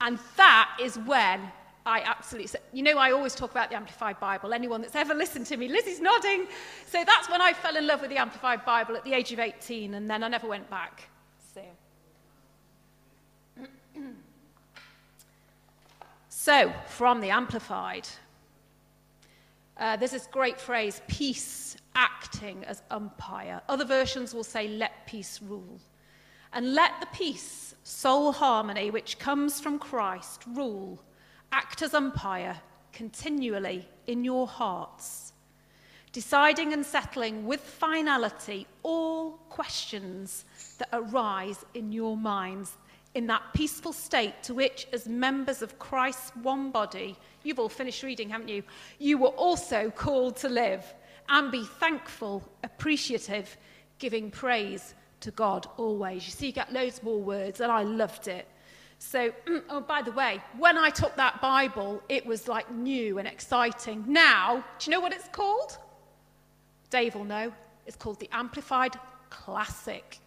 And 0.00 0.18
that 0.36 0.76
is 0.80 0.98
when 0.98 1.40
I 1.84 2.00
absolutely, 2.02 2.60
you 2.72 2.82
know, 2.82 2.96
I 2.96 3.10
always 3.10 3.34
talk 3.34 3.50
about 3.50 3.70
the 3.70 3.76
Amplified 3.76 4.20
Bible. 4.20 4.52
Anyone 4.52 4.82
that's 4.82 4.94
ever 4.94 5.14
listened 5.14 5.46
to 5.46 5.56
me, 5.56 5.68
Lizzie's 5.68 6.00
nodding. 6.00 6.46
So 6.86 7.02
that's 7.04 7.28
when 7.28 7.40
I 7.40 7.52
fell 7.52 7.76
in 7.76 7.86
love 7.86 8.00
with 8.00 8.10
the 8.10 8.18
Amplified 8.18 8.64
Bible 8.64 8.96
at 8.96 9.04
the 9.04 9.12
age 9.12 9.32
of 9.32 9.40
18, 9.40 9.94
and 9.94 10.08
then 10.08 10.22
I 10.22 10.28
never 10.28 10.46
went 10.46 10.70
back. 10.70 11.08
So, 11.54 11.62
so 16.28 16.72
from 16.86 17.20
the 17.20 17.30
Amplified, 17.30 18.06
uh, 19.76 19.96
there's 19.96 20.12
this 20.12 20.28
great 20.28 20.60
phrase 20.60 21.02
peace 21.08 21.76
acting 21.96 22.64
as 22.64 22.82
umpire. 22.92 23.60
Other 23.68 23.84
versions 23.84 24.34
will 24.34 24.44
say, 24.44 24.68
let 24.68 25.04
peace 25.06 25.40
rule. 25.42 25.80
And 26.52 26.74
let 26.74 26.92
the 27.00 27.06
peace, 27.06 27.74
soul 27.82 28.30
harmony, 28.30 28.90
which 28.90 29.18
comes 29.18 29.60
from 29.60 29.80
Christ, 29.80 30.44
rule 30.46 31.00
act 31.52 31.82
as 31.82 31.94
umpire 31.94 32.56
continually 32.92 33.86
in 34.06 34.24
your 34.24 34.46
hearts, 34.46 35.32
deciding 36.12 36.72
and 36.72 36.84
settling 36.84 37.46
with 37.46 37.60
finality 37.60 38.66
all 38.82 39.32
questions 39.48 40.44
that 40.78 40.88
arise 40.92 41.64
in 41.74 41.92
your 41.92 42.16
minds 42.16 42.76
in 43.14 43.26
that 43.26 43.42
peaceful 43.52 43.92
state 43.92 44.42
to 44.42 44.54
which, 44.54 44.86
as 44.92 45.06
members 45.06 45.60
of 45.60 45.78
Christ's 45.78 46.34
one 46.36 46.70
body, 46.70 47.16
you've 47.42 47.58
all 47.58 47.68
finished 47.68 48.02
reading, 48.02 48.30
haven't 48.30 48.48
you? 48.48 48.62
You 48.98 49.18
were 49.18 49.28
also 49.28 49.90
called 49.90 50.36
to 50.36 50.48
live 50.48 50.82
and 51.28 51.52
be 51.52 51.64
thankful, 51.64 52.42
appreciative, 52.64 53.56
giving 53.98 54.30
praise 54.30 54.94
to 55.20 55.30
God 55.30 55.66
always. 55.76 56.24
You 56.24 56.32
see, 56.32 56.46
you 56.46 56.52
get 56.52 56.72
loads 56.72 57.02
more 57.02 57.20
words, 57.20 57.60
and 57.60 57.70
I 57.70 57.82
loved 57.82 58.28
it. 58.28 58.48
So, 59.04 59.32
mm, 59.46 59.62
oh, 59.68 59.80
by 59.80 60.00
the 60.00 60.12
way, 60.12 60.40
when 60.56 60.78
I 60.78 60.88
took 60.88 61.16
that 61.16 61.42
Bible, 61.42 62.00
it 62.08 62.24
was 62.24 62.46
like 62.46 62.70
new 62.70 63.18
and 63.18 63.26
exciting. 63.26 64.04
Now, 64.06 64.64
do 64.78 64.88
you 64.88 64.92
know 64.92 65.00
what 65.00 65.12
it's 65.12 65.28
called? 65.28 65.76
Dave 66.88 67.16
will 67.16 67.24
know. 67.24 67.52
It's 67.84 67.96
called 67.96 68.20
the 68.20 68.28
Amplified 68.32 68.96
Classic. 69.28 70.18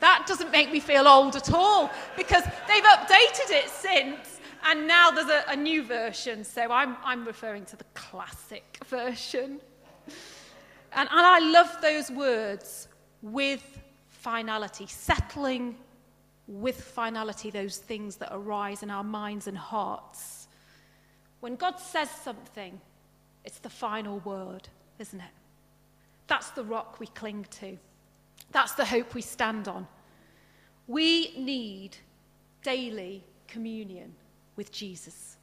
That 0.00 0.26
doesn't 0.28 0.52
make 0.52 0.70
me 0.70 0.80
feel 0.80 1.08
old 1.08 1.34
at 1.34 1.50
all 1.52 1.90
because 2.14 2.44
they've 2.68 2.84
updated 2.84 3.50
it 3.50 3.70
since. 3.70 4.40
And 4.64 4.86
now 4.86 5.10
there's 5.10 5.30
a, 5.30 5.42
a 5.48 5.56
new 5.56 5.82
version, 5.82 6.44
so 6.44 6.70
I'm, 6.70 6.98
I'm 7.02 7.24
referring 7.24 7.64
to 7.64 7.76
the 7.76 7.86
classic 7.94 8.78
version. 8.86 9.60
And, 10.92 11.08
and 11.08 11.08
I 11.10 11.38
love 11.38 11.74
those 11.80 12.10
words 12.10 12.86
with 13.22 13.80
finality, 14.08 14.86
settling 14.86 15.76
with 16.50 16.82
finality 16.82 17.48
those 17.48 17.78
things 17.78 18.16
that 18.16 18.28
arise 18.32 18.82
in 18.82 18.90
our 18.90 19.04
minds 19.04 19.46
and 19.46 19.56
hearts. 19.56 20.48
When 21.38 21.54
God 21.54 21.78
says 21.78 22.10
something, 22.10 22.80
it's 23.44 23.60
the 23.60 23.70
final 23.70 24.18
word, 24.20 24.68
isn't 24.98 25.20
it? 25.20 25.30
That's 26.26 26.50
the 26.50 26.64
rock 26.64 26.98
we 26.98 27.06
cling 27.06 27.46
to. 27.60 27.78
That's 28.50 28.72
the 28.72 28.84
hope 28.84 29.14
we 29.14 29.22
stand 29.22 29.68
on. 29.68 29.86
We 30.88 31.38
need 31.38 31.96
daily 32.64 33.22
communion 33.46 34.12
with 34.56 34.72
Jesus. 34.72 35.36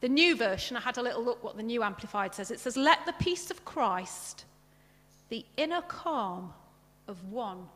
The 0.00 0.08
new 0.08 0.36
version, 0.36 0.76
I 0.76 0.80
had 0.80 0.96
a 0.96 1.02
little 1.02 1.22
look 1.22 1.44
what 1.44 1.58
the 1.58 1.62
new 1.62 1.82
Amplified 1.82 2.34
says. 2.34 2.50
It 2.50 2.60
says, 2.60 2.78
Let 2.78 3.04
the 3.04 3.12
peace 3.12 3.50
of 3.50 3.64
Christ, 3.66 4.46
the 5.28 5.44
inner 5.58 5.82
calm 5.82 6.54
of 7.06 7.22
one 7.30 7.68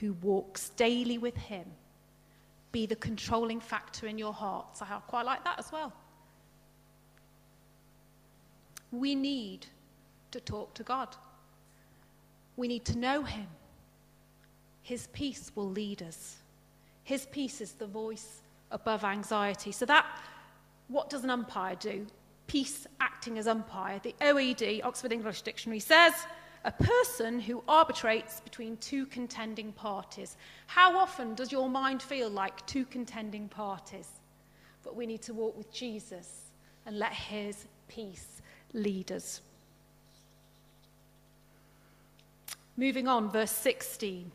who 0.00 0.14
walks 0.14 0.70
daily 0.70 1.18
with 1.18 1.36
him, 1.36 1.64
be 2.72 2.86
the 2.86 2.96
controlling 2.96 3.60
factor 3.60 4.06
in 4.06 4.18
your 4.18 4.32
hearts. 4.32 4.82
I 4.82 4.86
quite 5.06 5.24
like 5.24 5.44
that 5.44 5.58
as 5.58 5.70
well. 5.70 5.92
We 8.90 9.14
need 9.14 9.66
to 10.30 10.40
talk 10.40 10.74
to 10.74 10.82
God. 10.82 11.14
We 12.56 12.68
need 12.68 12.84
to 12.86 12.98
know 12.98 13.22
him. 13.22 13.46
His 14.82 15.08
peace 15.12 15.50
will 15.54 15.70
lead 15.70 16.02
us. 16.02 16.36
His 17.04 17.26
peace 17.26 17.60
is 17.60 17.72
the 17.72 17.86
voice 17.86 18.42
above 18.70 19.04
anxiety. 19.04 19.72
So 19.72 19.86
that 19.86 20.06
what 20.88 21.10
does 21.10 21.24
an 21.24 21.30
umpire 21.30 21.76
do? 21.76 22.06
Peace 22.46 22.86
acting 23.00 23.38
as 23.38 23.46
umpire. 23.46 24.00
The 24.02 24.14
OED, 24.20 24.84
Oxford 24.84 25.12
English 25.12 25.42
Dictionary, 25.42 25.80
says 25.80 26.12
a 26.64 26.72
person 26.72 27.40
who 27.40 27.62
arbitrates 27.68 28.40
between 28.40 28.76
two 28.78 29.06
contending 29.06 29.72
parties. 29.72 30.36
How 30.66 30.96
often 30.96 31.34
does 31.34 31.52
your 31.52 31.68
mind 31.68 32.02
feel 32.02 32.30
like 32.30 32.66
two 32.66 32.86
contending 32.86 33.48
parties? 33.48 34.08
But 34.82 34.96
we 34.96 35.06
need 35.06 35.22
to 35.22 35.34
walk 35.34 35.56
with 35.56 35.72
Jesus 35.72 36.50
and 36.86 36.98
let 36.98 37.12
his 37.12 37.66
peace 37.88 38.40
lead 38.72 39.12
us. 39.12 39.42
Moving 42.76 43.08
on, 43.08 43.30
verse 43.30 43.52
16. 43.52 44.32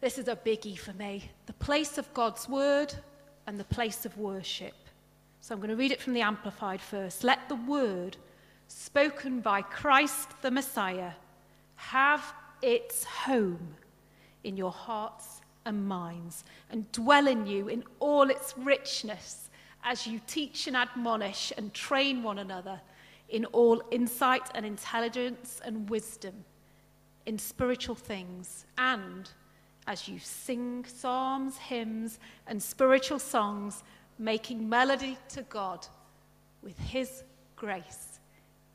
This 0.00 0.18
is 0.18 0.28
a 0.28 0.36
biggie 0.36 0.78
for 0.78 0.92
me. 0.94 1.30
The 1.46 1.52
place 1.54 1.98
of 1.98 2.12
God's 2.14 2.48
word 2.48 2.94
and 3.46 3.58
the 3.58 3.64
place 3.64 4.06
of 4.06 4.16
worship. 4.16 4.74
So 5.40 5.54
I'm 5.54 5.60
going 5.60 5.70
to 5.70 5.76
read 5.76 5.92
it 5.92 6.00
from 6.00 6.14
the 6.14 6.20
Amplified 6.20 6.80
first. 6.80 7.22
Let 7.22 7.48
the 7.48 7.56
word 7.56 8.16
spoken 8.68 9.40
by 9.40 9.62
Christ 9.62 10.40
the 10.42 10.50
Messiah 10.50 11.12
have 11.76 12.24
its 12.62 13.04
home 13.04 13.74
in 14.44 14.56
your 14.56 14.70
hearts 14.70 15.40
and 15.64 15.86
minds 15.86 16.44
and 16.70 16.90
dwell 16.92 17.26
in 17.26 17.46
you 17.46 17.68
in 17.68 17.84
all 17.98 18.30
its 18.30 18.54
richness 18.56 19.50
as 19.84 20.06
you 20.06 20.20
teach 20.26 20.66
and 20.66 20.76
admonish 20.76 21.52
and 21.56 21.72
train 21.72 22.22
one 22.22 22.38
another 22.38 22.80
in 23.28 23.44
all 23.46 23.82
insight 23.90 24.48
and 24.54 24.64
intelligence 24.64 25.60
and 25.64 25.88
wisdom 25.90 26.44
in 27.26 27.38
spiritual 27.38 27.94
things 27.94 28.64
and 28.76 29.30
as 29.86 30.06
you 30.06 30.18
sing 30.18 30.84
psalms, 30.84 31.56
hymns, 31.56 32.18
and 32.46 32.62
spiritual 32.62 33.18
songs, 33.18 33.82
making 34.18 34.68
melody 34.68 35.16
to 35.30 35.42
God 35.44 35.86
with 36.62 36.78
His 36.78 37.24
grace 37.56 38.17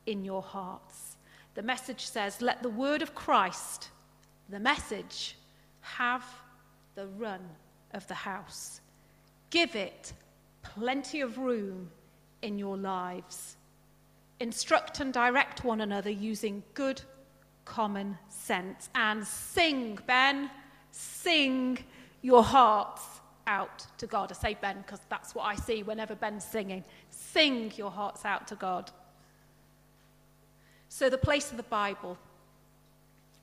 in 0.06 0.24
your 0.24 0.42
hearts. 0.42 1.18
The 1.56 1.62
message 1.62 2.06
says, 2.06 2.42
Let 2.42 2.64
the 2.64 2.70
word 2.70 3.02
of 3.02 3.16
Christ, 3.16 3.90
the 4.50 4.60
message, 4.60 5.36
have 5.82 6.26
the 6.96 7.08
run 7.08 7.42
of 7.94 8.08
the 8.08 8.14
house. 8.14 8.82
Give 9.50 9.76
it 9.76 10.14
plenty 10.62 11.22
of 11.22 11.38
room 11.38 11.92
in 12.42 12.58
your 12.58 12.78
lives. 12.78 13.58
Instruct 14.40 15.00
and 15.00 15.14
direct 15.14 15.64
one 15.64 15.82
another 15.82 16.10
using 16.10 16.64
good 16.74 17.02
common 17.66 18.18
sense. 18.30 18.90
And 18.96 19.26
sing, 19.26 20.00
Ben. 20.08 20.50
Sing 20.92 21.80
your 22.22 22.44
hearts 22.44 23.02
out 23.48 23.86
to 23.98 24.08
God. 24.08 24.32
I 24.32 24.36
say 24.36 24.58
Ben 24.60 24.78
because 24.78 25.02
that's 25.10 25.36
what 25.36 25.44
I 25.44 25.56
see 25.56 25.84
whenever 25.84 26.16
Ben's 26.16 26.44
singing. 26.44 26.84
Sing 27.10 27.72
your 27.76 27.92
hearts 27.92 28.26
out 28.26 28.48
to 28.48 28.56
God. 28.56 28.92
So, 30.96 31.10
the 31.10 31.18
place 31.18 31.50
of 31.50 31.58
the 31.58 31.64
Bible 31.64 32.20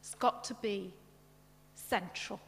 has 0.02 0.14
got 0.14 0.44
to 0.44 0.54
be 0.62 0.94
central. 1.74 2.38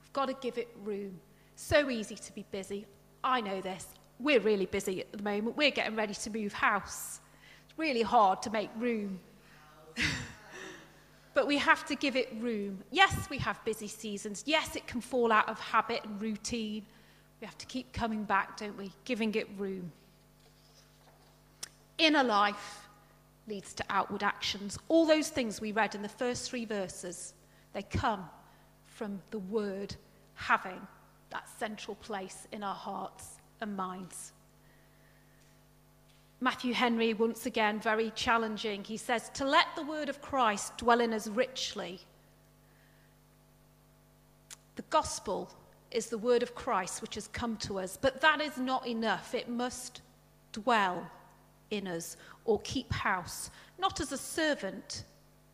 We've 0.00 0.12
got 0.12 0.26
to 0.26 0.34
give 0.34 0.56
it 0.56 0.68
room. 0.84 1.18
So 1.56 1.90
easy 1.90 2.14
to 2.14 2.32
be 2.32 2.44
busy. 2.52 2.86
I 3.24 3.40
know 3.40 3.60
this. 3.60 3.88
We're 4.20 4.38
really 4.38 4.66
busy 4.66 5.00
at 5.00 5.10
the 5.10 5.20
moment. 5.20 5.56
We're 5.56 5.72
getting 5.72 5.96
ready 5.96 6.14
to 6.14 6.30
move 6.30 6.52
house. 6.52 7.18
It's 7.68 7.76
really 7.76 8.02
hard 8.02 8.40
to 8.42 8.50
make 8.50 8.70
room. 8.78 9.18
but 11.34 11.48
we 11.48 11.58
have 11.58 11.84
to 11.86 11.96
give 11.96 12.14
it 12.14 12.32
room. 12.38 12.84
Yes, 12.92 13.28
we 13.28 13.38
have 13.38 13.64
busy 13.64 13.88
seasons. 13.88 14.44
Yes, 14.46 14.76
it 14.76 14.86
can 14.86 15.00
fall 15.00 15.32
out 15.32 15.48
of 15.48 15.58
habit 15.58 16.04
and 16.04 16.22
routine. 16.22 16.86
We 17.40 17.46
have 17.46 17.58
to 17.58 17.66
keep 17.66 17.92
coming 17.92 18.22
back, 18.22 18.58
don't 18.58 18.78
we? 18.78 18.92
Giving 19.04 19.34
it 19.34 19.48
room. 19.58 19.90
Inner 21.98 22.22
life 22.22 22.85
leads 23.48 23.72
to 23.74 23.84
outward 23.90 24.22
actions. 24.22 24.78
All 24.88 25.06
those 25.06 25.28
things 25.28 25.60
we 25.60 25.72
read 25.72 25.94
in 25.94 26.02
the 26.02 26.08
first 26.08 26.50
three 26.50 26.64
verses, 26.64 27.34
they 27.72 27.82
come 27.82 28.28
from 28.86 29.20
the 29.30 29.38
word 29.38 29.94
having 30.34 30.80
that 31.30 31.48
central 31.58 31.94
place 31.96 32.46
in 32.52 32.62
our 32.62 32.74
hearts 32.74 33.40
and 33.60 33.76
minds. 33.76 34.32
Matthew 36.40 36.74
Henry, 36.74 37.14
once 37.14 37.46
again, 37.46 37.80
very 37.80 38.10
challenging. 38.14 38.84
He 38.84 38.96
says, 38.96 39.30
To 39.34 39.44
let 39.46 39.66
the 39.74 39.82
word 39.82 40.08
of 40.08 40.20
Christ 40.20 40.76
dwell 40.78 41.00
in 41.00 41.14
us 41.14 41.28
richly. 41.28 42.00
The 44.76 44.82
gospel 44.90 45.50
is 45.90 46.06
the 46.06 46.18
word 46.18 46.42
of 46.42 46.54
Christ 46.54 47.00
which 47.00 47.14
has 47.14 47.28
come 47.28 47.56
to 47.58 47.78
us, 47.78 47.96
but 48.00 48.20
that 48.20 48.42
is 48.42 48.58
not 48.58 48.86
enough. 48.86 49.34
It 49.34 49.48
must 49.48 50.02
dwell 50.52 51.10
in 51.70 51.88
us 51.88 52.16
or 52.46 52.60
keep 52.60 52.92
house, 52.92 53.50
not 53.78 54.00
as 54.00 54.12
a 54.12 54.18
servant 54.18 55.04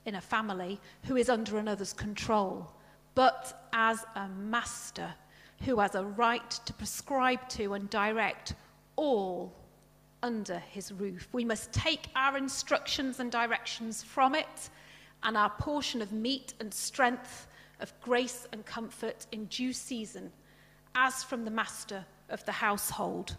in 0.04 0.14
a 0.14 0.20
family 0.20 0.80
who 1.04 1.16
is 1.16 1.28
under 1.28 1.58
another's 1.58 1.92
control, 1.92 2.72
but 3.14 3.68
as 3.72 4.04
a 4.16 4.28
master 4.28 5.12
who 5.64 5.78
has 5.78 5.94
a 5.94 6.04
right 6.04 6.50
to 6.50 6.72
prescribe 6.72 7.48
to 7.48 7.74
and 7.74 7.88
direct 7.90 8.54
all 8.96 9.54
under 10.22 10.58
his 10.58 10.92
roof. 10.92 11.28
We 11.32 11.44
must 11.44 11.72
take 11.72 12.08
our 12.14 12.36
instructions 12.36 13.20
and 13.20 13.30
directions 13.30 14.02
from 14.02 14.34
it 14.34 14.70
and 15.22 15.36
our 15.36 15.50
portion 15.50 16.02
of 16.02 16.12
meat 16.12 16.54
and 16.60 16.72
strength, 16.72 17.46
of 17.80 17.92
grace 18.00 18.46
and 18.52 18.64
comfort 18.64 19.26
in 19.32 19.46
due 19.46 19.72
season, 19.72 20.32
as 20.94 21.22
from 21.22 21.44
the 21.44 21.50
master 21.50 22.04
of 22.28 22.44
the 22.44 22.52
household. 22.52 23.36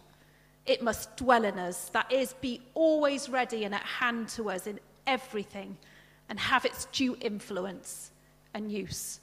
It 0.66 0.82
must 0.82 1.16
dwell 1.18 1.44
in 1.44 1.60
us, 1.60 1.90
that 1.90 2.12
is, 2.12 2.34
be 2.42 2.62
always 2.74 3.30
ready 3.30 3.66
and 3.66 3.76
at 3.76 3.84
hand 3.84 4.30
to 4.30 4.50
us 4.50 4.68
in 4.68 4.80
everything, 5.06 5.78
and 6.30 6.40
have 6.40 6.66
its 6.66 6.86
due 6.86 7.18
influence 7.20 8.12
and 8.54 8.72
use. 8.72 9.20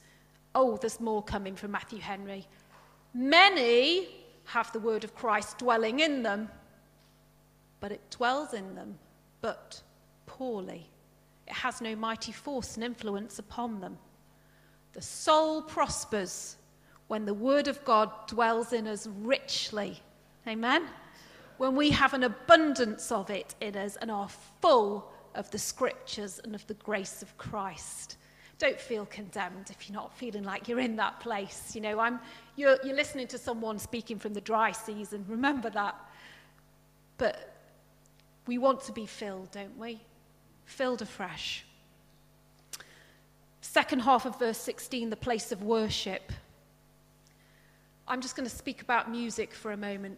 Oh, 0.53 0.77
there's 0.77 0.99
more 0.99 1.23
coming 1.23 1.55
from 1.55 1.71
Matthew 1.71 1.99
Henry. 1.99 2.47
Many 3.13 4.09
have 4.45 4.71
the 4.71 4.79
word 4.79 5.03
of 5.03 5.15
Christ 5.15 5.57
dwelling 5.57 5.99
in 5.99 6.23
them 6.23 6.49
but 7.81 7.91
it 7.91 8.09
dwells 8.11 8.53
in 8.53 8.75
them, 8.75 8.97
but 9.41 9.81
poorly. 10.27 10.87
It 11.47 11.53
has 11.53 11.81
no 11.81 11.95
mighty 11.95 12.31
force 12.31 12.75
and 12.75 12.83
influence 12.85 13.39
upon 13.39 13.81
them. 13.81 13.97
The 14.93 15.01
soul 15.01 15.63
prospers 15.63 16.55
when 17.07 17.25
the 17.25 17.33
word 17.33 17.67
of 17.67 17.83
God 17.83 18.09
dwells 18.27 18.71
in 18.71 18.87
us 18.87 19.07
richly. 19.21 19.99
Amen? 20.47 20.85
When 21.61 21.75
we 21.75 21.91
have 21.91 22.15
an 22.15 22.23
abundance 22.23 23.11
of 23.11 23.29
it 23.29 23.53
in 23.61 23.77
us 23.77 23.95
and 23.97 24.09
are 24.09 24.27
full 24.61 25.11
of 25.35 25.51
the 25.51 25.59
scriptures 25.59 26.41
and 26.43 26.55
of 26.55 26.65
the 26.65 26.73
grace 26.73 27.21
of 27.21 27.37
Christ. 27.37 28.17
Don't 28.57 28.79
feel 28.79 29.05
condemned 29.05 29.69
if 29.69 29.87
you're 29.87 29.93
not 29.93 30.11
feeling 30.11 30.41
like 30.41 30.67
you're 30.67 30.79
in 30.79 30.95
that 30.95 31.19
place. 31.19 31.75
You 31.75 31.81
know, 31.81 31.99
I'm, 31.99 32.19
you're, 32.55 32.79
you're 32.83 32.95
listening 32.95 33.27
to 33.27 33.37
someone 33.37 33.77
speaking 33.77 34.17
from 34.17 34.33
the 34.33 34.41
dry 34.41 34.71
season. 34.71 35.23
Remember 35.27 35.69
that. 35.69 35.93
But 37.19 37.53
we 38.47 38.57
want 38.57 38.81
to 38.85 38.91
be 38.91 39.05
filled, 39.05 39.51
don't 39.51 39.77
we? 39.77 40.01
Filled 40.65 41.03
afresh. 41.03 41.63
Second 43.61 43.99
half 43.99 44.25
of 44.25 44.39
verse 44.39 44.57
16, 44.57 45.11
the 45.11 45.15
place 45.15 45.51
of 45.51 45.61
worship. 45.61 46.31
I'm 48.07 48.19
just 48.19 48.35
going 48.35 48.49
to 48.49 48.55
speak 48.55 48.81
about 48.81 49.11
music 49.11 49.53
for 49.53 49.73
a 49.73 49.77
moment. 49.77 50.17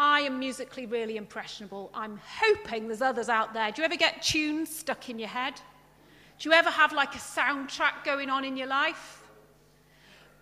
I 0.00 0.20
am 0.20 0.38
musically 0.38 0.86
really 0.86 1.16
impressionable. 1.16 1.90
I'm 1.92 2.20
hoping 2.24 2.86
there's 2.86 3.02
others 3.02 3.28
out 3.28 3.52
there. 3.52 3.72
Do 3.72 3.82
you 3.82 3.84
ever 3.84 3.96
get 3.96 4.22
tunes 4.22 4.70
stuck 4.70 5.10
in 5.10 5.18
your 5.18 5.28
head? 5.28 5.54
Do 6.38 6.48
you 6.48 6.54
ever 6.54 6.70
have 6.70 6.92
like 6.92 7.16
a 7.16 7.18
soundtrack 7.18 8.04
going 8.04 8.30
on 8.30 8.44
in 8.44 8.56
your 8.56 8.68
life? 8.68 9.26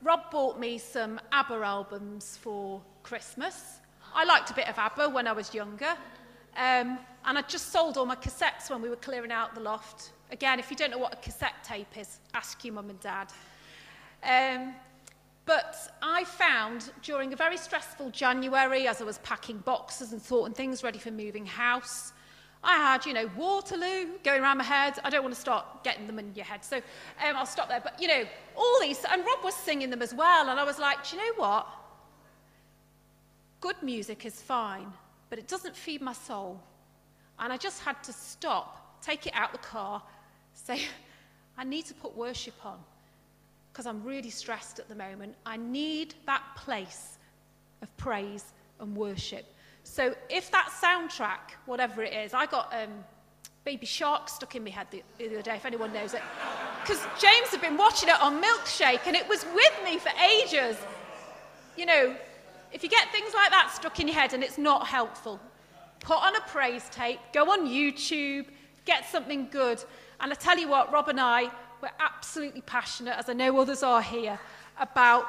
Rob 0.03 0.31
bought 0.31 0.61
me 0.61 0.77
some 0.77 1.19
ABBA 1.33 1.55
albums 1.55 2.39
for 2.43 2.83
Christmas. 3.03 3.79
I 4.15 4.25
liked 4.25 4.51
a 4.51 4.55
bit 4.55 4.69
of 4.69 4.79
ABBA 4.79 5.09
when 5.09 5.27
I 5.27 5.33
was 5.33 5.55
younger. 5.55 5.95
Um, 6.59 6.99
and 7.25 7.39
I 7.39 7.43
just 7.49 7.73
sold 7.73 7.97
all 7.97 8.05
my 8.05 8.17
cassettes 8.17 8.69
when 8.69 8.83
we 8.83 8.91
were 8.91 8.97
clearing 8.97 9.33
out 9.33 9.55
the 9.55 9.63
loft. 9.63 10.13
Again, 10.31 10.59
if 10.59 10.71
you 10.71 10.77
don't 10.77 10.91
know 10.91 10.99
what 10.99 11.15
a 11.15 11.17
cassette 11.17 11.65
tape 11.65 11.97
is, 11.97 12.19
ask 12.35 12.63
your 12.63 12.75
mum 12.75 12.91
and 12.91 13.01
dad. 13.01 13.33
Um, 14.23 14.75
but 15.47 15.77
I 16.03 16.25
found 16.25 16.91
during 17.03 17.33
a 17.33 17.37
very 17.37 17.57
stressful 17.57 18.11
January, 18.11 18.89
as 18.89 19.01
I 19.01 19.05
was 19.05 19.19
packing 19.19 19.59
boxes 19.59 20.13
and 20.13 20.21
sorting 20.21 20.55
things 20.55 20.83
ready 20.83 20.99
for 20.99 21.13
moving 21.13 21.47
house, 21.47 22.13
I 22.65 22.75
had, 22.79 23.07
you 23.07 23.15
know, 23.15 23.31
Waterloo 23.37 24.09
going 24.25 24.43
around 24.43 24.59
my 24.59 24.65
head. 24.65 24.95
I 25.05 25.11
don't 25.11 25.23
want 25.23 25.37
to 25.37 25.41
start 25.41 25.85
getting 25.85 26.09
them 26.09 26.19
in 26.19 26.35
your 26.35 26.45
head, 26.45 26.65
so 26.65 26.79
um, 26.79 27.37
I'll 27.37 27.47
stop 27.47 27.69
there. 27.69 27.81
But, 27.81 28.03
you 28.03 28.09
know, 28.09 28.25
all 28.57 28.81
these, 28.81 28.99
and 29.09 29.25
Rob 29.25 29.45
was 29.45 29.55
singing 29.55 29.89
them 29.89 30.03
as 30.03 30.13
well, 30.13 30.49
and 30.49 30.59
I 30.59 30.65
was 30.65 30.81
like, 30.81 31.09
do 31.09 31.17
you 31.17 31.23
know 31.23 31.35
what? 31.37 31.69
Good 33.61 33.81
music 33.83 34.27
is 34.27 34.43
fine, 34.43 34.93
but 35.31 35.39
it 35.39 35.47
doesn't 35.47 35.77
feed 35.77 36.03
my 36.03 36.13
soul. 36.13 36.61
And 37.39 37.53
I 37.53 37.57
just 37.57 37.83
had 37.83 38.03
to 38.03 38.13
stop, 38.13 39.01
take 39.01 39.29
it 39.29 39.33
out 39.37 39.53
the 39.53 39.59
car, 39.59 40.03
say, 40.55 40.81
I 41.57 41.63
need 41.63 41.87
to 41.87 41.95
put 41.95 42.17
worship 42.17 42.55
on 42.65 42.81
because 43.77 43.85
I'm 43.85 44.03
really 44.05 44.31
stressed 44.31 44.79
at 44.79 44.89
the 44.89 44.95
moment. 44.95 45.35
I 45.45 45.59
need 45.59 46.15
that 46.25 46.43
place 46.57 47.19
of 47.83 47.95
praise 47.99 48.55
and 48.81 48.97
worship. 48.97 49.45
So 49.85 50.15
if 50.31 50.51
that 50.51 50.71
soundtrack, 50.83 51.53
whatever 51.67 52.03
it 52.03 52.15
is, 52.15 52.33
I 52.33 52.47
got 52.47 52.73
um, 52.73 53.05
Baby 53.65 53.85
Shark 53.85 54.31
stuck 54.31 54.57
in 54.57 54.65
my 54.65 54.71
head 54.71 54.87
the, 54.91 55.03
the 55.19 55.27
other 55.27 55.43
day, 55.43 55.57
if 55.57 55.67
anyone 55.67 55.93
knows 55.93 56.15
it. 56.15 56.23
Because 56.81 57.07
James 57.21 57.49
had 57.49 57.61
been 57.61 57.77
watching 57.77 58.09
it 58.09 58.19
on 58.23 58.43
Milkshake 58.43 59.07
and 59.07 59.15
it 59.15 59.29
was 59.29 59.45
with 59.55 59.85
me 59.85 59.99
for 59.99 60.11
ages. 60.25 60.79
You 61.77 61.85
know, 61.85 62.17
if 62.73 62.83
you 62.83 62.89
get 62.89 63.13
things 63.13 63.35
like 63.35 63.51
that 63.51 63.75
stuck 63.77 64.01
in 64.01 64.09
your 64.09 64.17
head 64.17 64.33
and 64.33 64.43
it's 64.43 64.57
not 64.57 64.87
helpful, 64.87 65.39
put 66.01 66.17
on 66.17 66.35
a 66.35 66.41
praise 66.49 66.89
tape, 66.89 67.21
go 67.35 67.51
on 67.51 67.67
YouTube, 67.67 68.47
get 68.87 69.05
something 69.05 69.49
good. 69.51 69.85
And 70.19 70.33
I 70.33 70.35
tell 70.35 70.59
you 70.59 70.67
what, 70.67 70.91
Rob 70.91 71.11
and 71.11 71.21
I, 71.21 71.51
we're 71.81 71.91
absolutely 72.01 72.63
passionate, 72.63 73.17
as 73.19 73.29
I 73.29 73.33
know 73.33 73.59
others 73.59 73.83
are 73.83 74.03
here, 74.03 74.39
about 74.79 75.27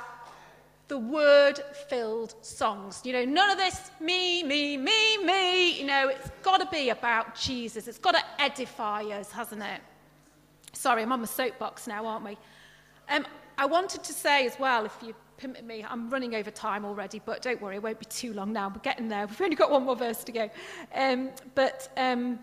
the 0.87 0.97
word-filled 0.97 2.33
songs. 2.41 3.01
You 3.03 3.13
know, 3.13 3.25
none 3.25 3.49
of 3.49 3.57
this 3.57 3.91
me, 3.99 4.43
me, 4.43 4.77
me, 4.77 5.17
me. 5.17 5.79
You 5.79 5.85
know, 5.85 6.07
it's 6.07 6.29
got 6.43 6.59
to 6.59 6.67
be 6.67 6.89
about 6.89 7.35
Jesus. 7.35 7.87
It's 7.87 7.97
got 7.97 8.15
to 8.15 8.23
edify 8.39 9.03
us, 9.03 9.31
hasn't 9.31 9.61
it? 9.61 9.81
Sorry, 10.73 11.01
I'm 11.01 11.11
on 11.11 11.19
my 11.19 11.25
soapbox 11.25 11.87
now, 11.87 12.05
aren't 12.05 12.23
we? 12.23 12.37
Um, 13.09 13.25
I 13.57 13.65
wanted 13.65 14.03
to 14.03 14.13
say 14.13 14.45
as 14.45 14.57
well, 14.59 14.85
if 14.85 14.95
you 15.01 15.13
permit 15.37 15.65
me, 15.65 15.85
I'm 15.87 16.09
running 16.09 16.35
over 16.35 16.51
time 16.51 16.85
already, 16.85 17.21
but 17.23 17.41
don't 17.41 17.61
worry, 17.61 17.75
it 17.75 17.83
won't 17.83 17.99
be 17.99 18.05
too 18.05 18.33
long 18.33 18.53
now. 18.53 18.69
We're 18.69 18.81
getting 18.81 19.07
there. 19.07 19.27
We've 19.27 19.41
only 19.41 19.55
got 19.55 19.71
one 19.71 19.83
more 19.83 19.95
verse 19.95 20.23
to 20.23 20.31
go. 20.31 20.49
Um, 20.95 21.31
but 21.55 21.89
um, 21.97 22.39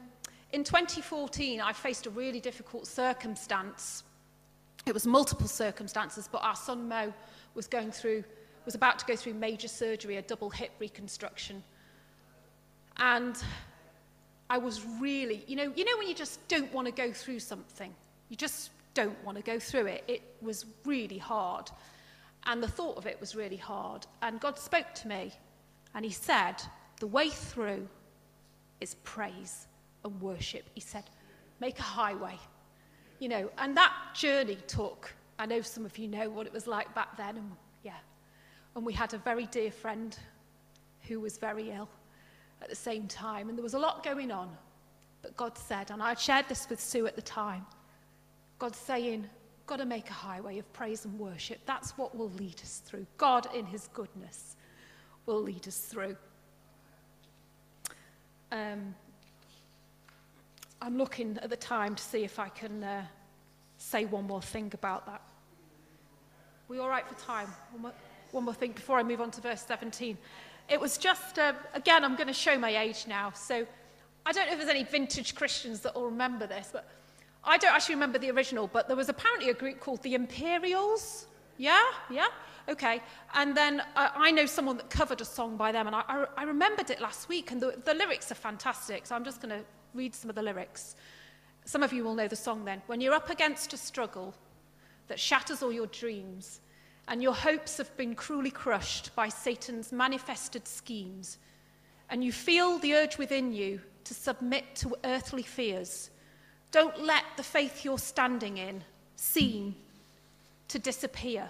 in 0.55 0.63
2014, 0.63 1.61
I 1.61 1.73
faced 1.73 2.07
a 2.07 2.11
really 2.11 2.39
difficult 2.39 2.87
circumstance. 2.87 4.05
It 4.87 4.95
was 4.95 5.05
multiple 5.05 5.49
circumstances, 5.49 6.29
but 6.31 6.45
our 6.45 6.55
son 6.55 6.89
Mo 6.89 7.13
was 7.57 7.67
going 7.67 7.91
through, 7.91 8.23
was 8.65 8.77
about 8.77 9.01
to 9.01 9.05
go 9.05 9.17
through 9.17 9.35
major 9.35 9.67
surgery, 9.67 10.17
a 10.17 10.23
double 10.23 10.51
hip 10.51 10.71
reconstruction. 10.79 11.61
And 12.99 13.37
I 14.49 14.59
was 14.59 14.87
really, 15.01 15.43
you 15.49 15.57
know, 15.57 15.73
you 15.75 15.85
know 15.85 15.99
when 15.99 16.07
you 16.07 16.15
just 16.15 16.47
don't 16.47 16.73
want 16.73 16.87
to 16.87 16.93
go 16.93 17.13
through 17.13 17.41
something, 17.41 17.93
you 18.29 18.37
just 18.37 18.71
don't 18.95 19.21
want 19.25 19.37
to 19.37 19.43
go 19.43 19.59
through 19.59 19.87
it. 19.87 20.05
It 20.07 20.23
was 20.41 20.67
really 20.85 21.19
hard. 21.19 21.69
And 22.47 22.63
the 22.63 22.69
thought 22.69 22.97
of 22.97 23.07
it 23.07 23.19
was 23.21 23.35
really 23.35 23.57
hard. 23.57 24.07
And 24.23 24.39
God 24.39 24.57
spoke 24.57 24.95
to 24.95 25.09
me 25.09 25.33
and 25.97 26.05
He 26.05 26.13
said, 26.13 26.63
The 27.01 27.09
way 27.09 27.29
through 27.29 27.89
is 28.81 28.95
praise 29.03 29.67
and 30.05 30.21
worship. 30.21 30.65
He 30.75 30.81
said, 30.81 31.05
make 31.61 31.79
a 31.79 31.83
highway. 31.83 32.39
You 33.19 33.29
know, 33.29 33.51
and 33.59 33.77
that 33.77 33.93
journey 34.15 34.59
took, 34.67 35.13
I 35.39 35.47
know 35.47 35.61
some 35.61 35.85
of 35.85 35.97
you 35.99 36.09
know 36.09 36.29
what 36.29 36.47
it 36.47 36.53
was 36.53 36.67
like 36.67 36.95
back 36.95 37.17
then. 37.17 37.37
And 37.37 37.51
yeah. 37.83 37.93
And 38.77 38.85
we 38.85 38.93
had 38.93 39.15
a 39.15 39.19
very 39.19 39.47
dear 39.47 39.71
friend 39.71 40.17
who 41.03 41.21
was 41.21 41.39
very 41.39 41.71
ill 41.71 41.89
at 42.63 42.69
the 42.69 42.77
same 42.77 43.07
time. 43.07 43.49
And 43.49 43.57
there 43.57 43.63
was 43.63 43.75
a 43.75 43.79
lot 43.79 44.03
going 44.03 44.31
on. 44.31 44.51
But 45.23 45.37
God 45.37 45.57
said, 45.57 45.91
and 45.91 46.03
I 46.03 46.15
shared 46.15 46.49
this 46.49 46.69
with 46.69 46.81
Sue 46.81 47.07
at 47.07 47.17
the 47.17 47.23
time, 47.23 47.65
God 48.59 48.77
saying, 48.77 49.27
got 49.67 49.77
to 49.77 49.87
make 49.87 50.11
a 50.11 50.13
highway 50.13 50.59
of 50.59 50.71
praise 50.73 51.05
and 51.07 51.19
worship. 51.19 51.59
That's 51.65 51.97
what 51.97 52.15
will 52.15 52.31
lead 52.31 52.61
us 52.63 52.83
through. 52.85 53.07
God, 53.17 53.49
in 53.55 53.65
his 53.65 53.89
goodness, 53.95 54.57
will 55.25 55.41
lead 55.41 55.67
us 55.67 55.79
through. 55.79 56.17
Um, 58.53 58.95
I'm 60.81 60.99
looking 60.99 61.39
at 61.43 61.51
the 61.51 61.57
time 61.57 61.95
to 61.95 62.03
see 62.03 62.25
if 62.25 62.39
I 62.39 62.49
can 62.49 62.83
uh, 62.85 63.05
say 63.79 64.05
one 64.05 64.27
more 64.27 64.43
thing 64.43 64.71
about 64.75 65.07
that. 65.07 65.23
We 66.69 66.79
all 66.79 66.89
right 66.89 67.07
for 67.07 67.15
time? 67.15 67.49
One 67.73 67.83
more, 67.83 67.93
one 68.33 68.45
more 68.45 68.55
thing 68.55 68.73
before 68.73 68.99
I 68.99 69.03
move 69.03 69.21
on 69.21 69.31
to 69.33 69.41
verse 69.41 69.63
17. 69.63 70.17
It 70.69 70.81
was 70.81 70.97
just, 70.97 71.39
uh, 71.39 71.53
again, 71.75 72.05
I'm 72.05 72.17
going 72.17 72.27
to 72.27 72.33
show 72.33 72.59
my 72.59 72.77
age 72.77 73.07
now. 73.07 73.33
So 73.35 73.67
I 74.25 74.33
don't 74.33 74.47
know 74.47 74.53
if 74.53 74.59
there's 74.59 74.71
any 74.71 74.85
vintage 74.85 75.35
Christians 75.35 75.81
that 75.81 75.95
will 75.95 76.07
remember 76.07 76.47
this, 76.47 76.71
but 76.73 76.89
I 77.45 77.59
don't 77.59 77.75
actually 77.75 77.97
remember 77.97 78.19
the 78.19 78.31
original, 78.31 78.67
but 78.67 78.89
there 78.89 78.97
was 78.97 79.11
apparently 79.11 79.51
a 79.51 79.55
group 79.55 79.81
called 79.81 80.03
the 80.03 80.15
Imperials. 80.15 81.27
Yeah? 81.59 81.83
Yeah? 82.11 82.29
Okay. 82.69 83.03
And 83.35 83.55
then 83.55 83.81
uh, 83.95 84.09
I 84.15 84.31
know 84.31 84.47
someone 84.47 84.79
that 84.79 84.89
covered 84.89 85.21
a 85.21 85.25
song 85.25 85.57
by 85.59 85.71
them, 85.71 85.87
and 85.87 85.95
I, 85.95 86.03
I, 86.09 86.27
I 86.39 86.43
remembered 86.45 86.89
it 86.91 87.01
last 87.01 87.29
week, 87.29 87.51
and 87.51 87.61
the, 87.61 87.79
the 87.85 87.93
lyrics 87.93 88.33
are 88.33 88.37
fantastic. 88.37 89.07
So 89.07 89.15
I'm 89.15 89.25
just 89.25 89.43
going 89.43 89.61
to 89.61 89.65
read 89.95 90.15
some 90.15 90.29
of 90.29 90.37
the 90.37 90.43
lyrics. 90.43 90.97
Some 91.65 91.83
of 91.83 91.93
you 91.93 92.05
will 92.05 92.15
know 92.15 92.29
the 92.29 92.37
song 92.37 92.65
then. 92.65 92.83
When 92.87 93.01
you're 93.01 93.15
up 93.15 93.31
against 93.31 93.73
a 93.73 93.77
struggle 93.77 94.35
that 95.09 95.21
shatters 95.21 95.63
all 95.63 95.73
your 95.73 95.87
dreams, 95.87 96.61
and 97.09 97.23
your 97.23 97.35
hopes 97.35 97.77
have 97.77 97.95
been 97.97 98.15
cruelly 98.15 98.51
crushed 98.51 99.15
by 99.15 99.29
Satan's 99.29 99.93
manifested 99.93 100.67
schemes, 100.67 101.39
and 102.11 102.25
you 102.25 102.33
feel 102.33 102.79
the 102.79 102.95
urge 102.95 103.19
within 103.19 103.53
you 103.53 103.81
to 104.05 104.15
submit 104.15 104.65
to 104.77 104.97
earthly 105.05 105.43
fears, 105.43 106.11
don't 106.71 107.03
let 107.03 107.25
the 107.37 107.43
faith 107.43 107.85
you're 107.85 107.99
standing 107.99 108.59
in 108.59 108.83
seem 109.17 109.75
to 110.69 110.79
disappear. 110.79 111.49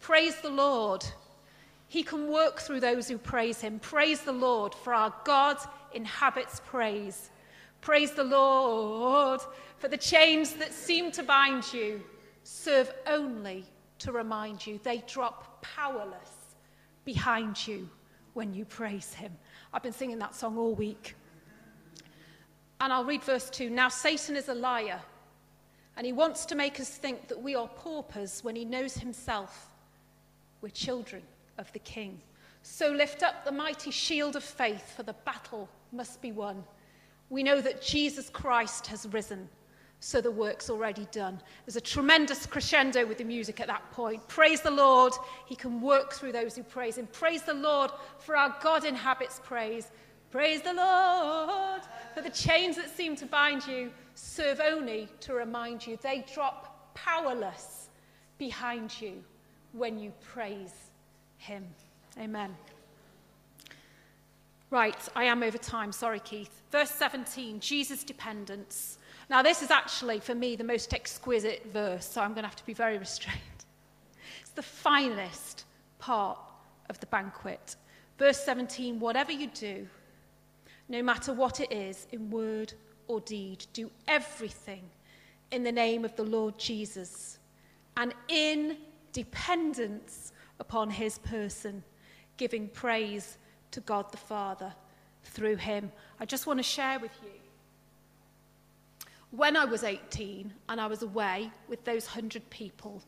Praise 0.00 0.36
the 0.40 0.50
Lord. 0.50 1.04
He 1.88 2.02
can 2.02 2.30
work 2.30 2.60
through 2.60 2.80
those 2.80 3.08
who 3.08 3.18
praise 3.18 3.60
him. 3.60 3.78
Praise 3.80 4.20
the 4.20 4.32
Lord, 4.32 4.74
for 4.74 4.92
our 4.92 5.12
God 5.24 5.56
inhabits 5.92 6.60
praise. 6.66 7.30
Praise 7.80 8.12
the 8.12 8.24
Lord 8.24 9.40
for 9.78 9.88
the 9.88 9.96
chains 9.96 10.54
that 10.54 10.72
seem 10.72 11.10
to 11.12 11.22
bind 11.22 11.72
you 11.72 12.02
serve 12.42 12.92
only 13.06 13.64
to 13.98 14.12
remind 14.12 14.66
you. 14.66 14.80
They 14.82 15.02
drop 15.06 15.62
powerless 15.62 16.56
behind 17.04 17.66
you 17.66 17.88
when 18.34 18.54
you 18.54 18.64
praise 18.64 19.14
Him. 19.14 19.32
I've 19.72 19.82
been 19.82 19.92
singing 19.92 20.18
that 20.18 20.34
song 20.34 20.58
all 20.58 20.74
week. 20.74 21.14
And 22.80 22.92
I'll 22.92 23.04
read 23.04 23.22
verse 23.22 23.50
2. 23.50 23.70
Now 23.70 23.88
Satan 23.88 24.36
is 24.36 24.48
a 24.48 24.54
liar, 24.54 25.00
and 25.96 26.06
he 26.06 26.12
wants 26.12 26.46
to 26.46 26.54
make 26.54 26.80
us 26.80 26.88
think 26.88 27.28
that 27.28 27.40
we 27.40 27.54
are 27.54 27.68
paupers 27.68 28.42
when 28.42 28.56
he 28.56 28.64
knows 28.64 28.94
himself 28.94 29.70
we're 30.60 30.68
children 30.68 31.22
of 31.58 31.72
the 31.72 31.78
King. 31.78 32.20
So 32.62 32.90
lift 32.90 33.22
up 33.22 33.44
the 33.44 33.52
mighty 33.52 33.90
shield 33.90 34.36
of 34.36 34.44
faith 34.44 34.94
for 34.94 35.02
the 35.02 35.14
battle 35.24 35.68
must 35.92 36.20
be 36.20 36.32
won. 36.32 36.62
We 37.30 37.42
know 37.42 37.60
that 37.60 37.80
Jesus 37.80 38.28
Christ 38.28 38.88
has 38.88 39.06
risen, 39.08 39.48
so 40.00 40.20
the 40.20 40.30
work's 40.30 40.68
already 40.68 41.06
done. 41.12 41.40
There's 41.64 41.76
a 41.76 41.80
tremendous 41.80 42.44
crescendo 42.44 43.06
with 43.06 43.18
the 43.18 43.24
music 43.24 43.60
at 43.60 43.68
that 43.68 43.90
point. 43.92 44.26
Praise 44.28 44.60
the 44.60 44.70
Lord, 44.70 45.12
He 45.46 45.54
can 45.54 45.80
work 45.80 46.12
through 46.12 46.32
those 46.32 46.56
who 46.56 46.62
praise 46.62 46.98
Him. 46.98 47.06
Praise 47.12 47.42
the 47.42 47.54
Lord, 47.54 47.92
for 48.18 48.36
our 48.36 48.54
God 48.62 48.84
inhabits 48.84 49.40
praise. 49.44 49.88
Praise 50.30 50.60
the 50.62 50.74
Lord, 50.74 51.82
for 52.14 52.20
the 52.20 52.30
chains 52.30 52.76
that 52.76 52.94
seem 52.94 53.16
to 53.16 53.26
bind 53.26 53.66
you 53.66 53.90
serve 54.14 54.60
only 54.60 55.08
to 55.20 55.34
remind 55.34 55.86
you. 55.86 55.98
They 56.02 56.24
drop 56.32 56.94
powerless 56.94 57.88
behind 58.38 59.00
you 59.00 59.22
when 59.72 59.98
you 59.98 60.12
praise 60.20 60.90
Him. 61.38 61.66
Amen. 62.18 62.54
Right, 64.70 64.96
I 65.16 65.24
am 65.24 65.42
over 65.42 65.58
time. 65.58 65.90
Sorry, 65.90 66.20
Keith. 66.20 66.62
Verse 66.70 66.90
17 66.90 67.58
Jesus' 67.58 68.04
dependence. 68.04 68.98
Now, 69.28 69.42
this 69.42 69.62
is 69.62 69.70
actually, 69.70 70.20
for 70.20 70.34
me, 70.34 70.54
the 70.54 70.64
most 70.64 70.94
exquisite 70.94 71.66
verse, 71.72 72.06
so 72.06 72.20
I'm 72.20 72.34
going 72.34 72.44
to 72.44 72.48
have 72.48 72.56
to 72.56 72.66
be 72.66 72.74
very 72.74 72.98
restrained. 72.98 73.40
It's 74.42 74.50
the 74.50 74.62
finest 74.62 75.64
part 75.98 76.38
of 76.88 76.98
the 77.00 77.06
banquet. 77.06 77.76
Verse 78.18 78.38
17 78.44 79.00
whatever 79.00 79.32
you 79.32 79.48
do, 79.48 79.86
no 80.88 81.02
matter 81.02 81.32
what 81.32 81.60
it 81.60 81.72
is, 81.72 82.06
in 82.12 82.30
word 82.30 82.72
or 83.08 83.20
deed, 83.20 83.66
do 83.72 83.90
everything 84.06 84.82
in 85.50 85.64
the 85.64 85.72
name 85.72 86.04
of 86.04 86.14
the 86.16 86.22
Lord 86.22 86.58
Jesus 86.58 87.38
and 87.96 88.14
in 88.28 88.76
dependence 89.12 90.32
upon 90.58 90.90
his 90.90 91.18
person, 91.18 91.82
giving 92.36 92.68
praise 92.68 93.38
to 93.72 93.80
God 93.80 94.10
the 94.10 94.18
Father 94.18 94.72
through 95.24 95.56
him. 95.56 95.92
I 96.18 96.24
just 96.24 96.46
want 96.46 96.58
to 96.58 96.62
share 96.62 96.98
with 96.98 97.12
you. 97.22 97.30
When 99.30 99.56
I 99.56 99.64
was 99.64 99.84
18 99.84 100.52
and 100.68 100.80
I 100.80 100.86
was 100.86 101.02
away 101.02 101.50
with 101.68 101.84
those 101.84 102.06
100 102.06 102.48
people, 102.50 103.02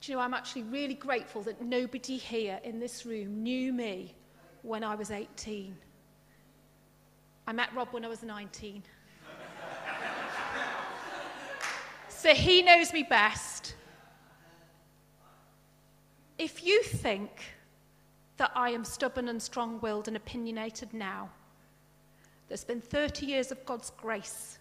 do 0.00 0.12
you 0.12 0.18
know, 0.18 0.24
I'm 0.24 0.34
actually 0.34 0.62
really 0.64 0.94
grateful 0.94 1.42
that 1.42 1.60
nobody 1.60 2.16
here 2.16 2.60
in 2.64 2.80
this 2.80 3.06
room 3.06 3.42
knew 3.42 3.72
me 3.72 4.14
when 4.62 4.84
I 4.84 4.94
was 4.94 5.10
18. 5.10 5.76
I 7.46 7.52
met 7.52 7.74
Rob 7.74 7.88
when 7.90 8.04
I 8.04 8.08
was 8.08 8.22
19. 8.22 8.82
so 12.08 12.34
he 12.34 12.62
knows 12.62 12.92
me 12.92 13.02
best. 13.02 13.74
If 16.38 16.64
you 16.64 16.82
think 16.82 17.30
that 18.42 18.50
I 18.56 18.70
am 18.70 18.84
stubborn 18.84 19.28
and 19.28 19.40
strong 19.40 19.78
willed 19.82 20.08
and 20.08 20.16
opinionated 20.16 20.92
now. 20.92 21.30
There's 22.48 22.64
been 22.64 22.80
30 22.80 23.24
years 23.24 23.52
of 23.52 23.64
God's 23.64 23.90
grace 23.90 24.58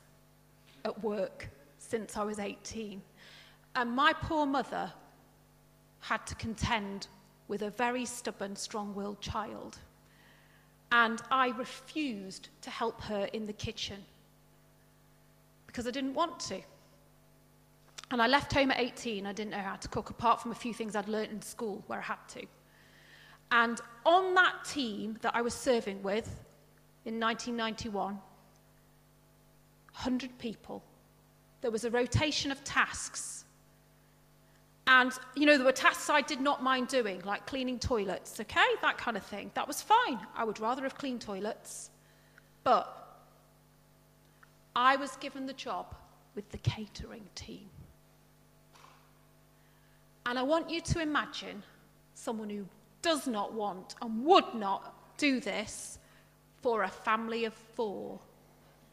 at 0.86 1.04
work 1.04 1.50
since 1.80 2.16
I 2.16 2.22
was 2.22 2.38
18. 2.38 3.02
And 3.76 3.92
my 3.92 4.14
poor 4.14 4.46
mother 4.46 4.94
had 6.00 6.28
to 6.28 6.36
contend 6.36 7.08
with 7.48 7.64
a 7.64 7.72
very 7.72 8.06
stubborn, 8.06 8.56
strong 8.56 8.94
willed 8.94 9.20
child. 9.20 9.80
And 10.92 11.20
I 11.32 11.48
refused 11.48 12.50
to 12.62 12.70
help 12.70 13.02
her 13.02 13.30
in 13.34 13.48
the 13.48 13.54
kitchen 13.54 13.98
because 15.66 15.88
I 15.88 15.92
didn't 15.92 16.14
want 16.14 16.40
to. 16.42 16.62
And 18.12 18.22
I 18.22 18.28
left 18.28 18.54
home 18.54 18.70
at 18.70 18.80
18. 18.80 19.26
I 19.26 19.34
didn't 19.34 19.50
know 19.50 19.58
how 19.58 19.78
to 19.78 19.88
cook, 19.88 20.12
apart 20.12 20.40
from 20.40 20.52
a 20.52 20.56
few 20.56 20.72
things 20.72 20.96
I'd 20.96 21.08
learnt 21.08 21.32
in 21.32 21.42
school 21.42 21.84
where 21.88 21.98
I 21.98 22.04
had 22.04 22.20
to. 22.34 22.46
And 23.52 23.80
on 24.06 24.34
that 24.36 24.64
team 24.66 25.18
that 25.22 25.36
I 25.36 25.42
was 25.42 25.54
serving 25.54 26.02
with 26.02 26.28
in 27.06 27.20
1991, 27.20 28.14
100 28.14 30.38
people, 30.40 30.84
there 31.60 31.72
was 31.72 31.84
a 31.84 31.92
rotation 31.92 32.52
of 32.52 32.64
tasks. 32.64 33.46
And, 34.88 35.12
you 35.36 35.46
know, 35.46 35.58
there 35.58 35.66
were 35.66 35.72
tasks 35.72 36.10
I 36.10 36.22
did 36.22 36.42
not 36.42 36.64
mind 36.64 36.88
doing, 36.88 37.22
like 37.22 37.46
cleaning 37.46 37.78
toilets, 37.78 38.40
okay? 38.40 38.66
That 38.82 38.98
kind 38.98 39.16
of 39.16 39.24
thing. 39.24 39.52
That 39.54 39.68
was 39.68 39.82
fine. 39.82 40.20
I 40.36 40.44
would 40.44 40.60
rather 40.60 40.82
have 40.84 40.98
cleaned 40.98 41.22
toilets. 41.22 41.92
But 42.64 42.98
I 44.76 44.96
was 44.96 45.16
given 45.18 45.46
the 45.46 45.54
job 45.54 45.94
with 46.36 46.50
the 46.50 46.58
catering 46.58 47.28
team. 47.36 47.70
And 50.26 50.40
I 50.40 50.44
want 50.44 50.70
you 50.70 50.82
to 50.82 51.02
imagine 51.02 51.64
someone 52.14 52.50
who 52.50 52.66
does 53.02 53.28
not 53.28 53.54
want 53.54 53.96
and 54.02 54.24
would 54.24 54.54
not 54.54 55.18
do 55.18 55.40
this 55.40 56.00
for 56.62 56.84
a 56.84 56.88
family 56.88 57.46
of 57.46 57.54
four. 57.54 58.20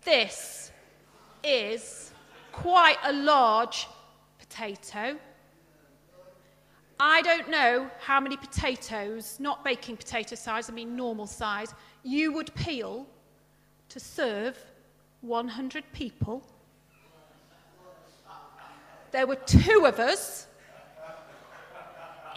This 0.03 0.73
is 1.45 2.13
quite 2.53 2.99
a 3.05 3.13
large 3.13 3.87
potato. 4.39 5.19
I 7.01 7.23
don't 7.23 7.49
know 7.49 7.89
how 8.01 8.19
many 8.19 8.37
potatoes, 8.37 9.39
not 9.39 9.63
baking 9.65 9.97
potato 9.97 10.35
size, 10.35 10.69
I 10.69 10.73
mean 10.73 10.97
normal 10.97 11.27
size, 11.27 11.73
you 12.03 12.33
would 12.33 12.53
peel 12.55 13.07
to 13.91 14.01
serve 14.01 14.59
100 15.21 15.85
people. 15.93 16.43
There 19.13 19.27
were 19.27 19.37
two 19.37 19.87
of 19.87 20.01
us 20.01 20.48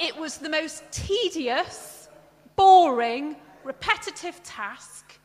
it 0.01 0.17
was 0.17 0.37
the 0.37 0.49
most 0.49 0.83
tedious, 0.91 2.09
boring, 2.55 3.35
repetitive 3.63 4.41
task, 4.43 5.19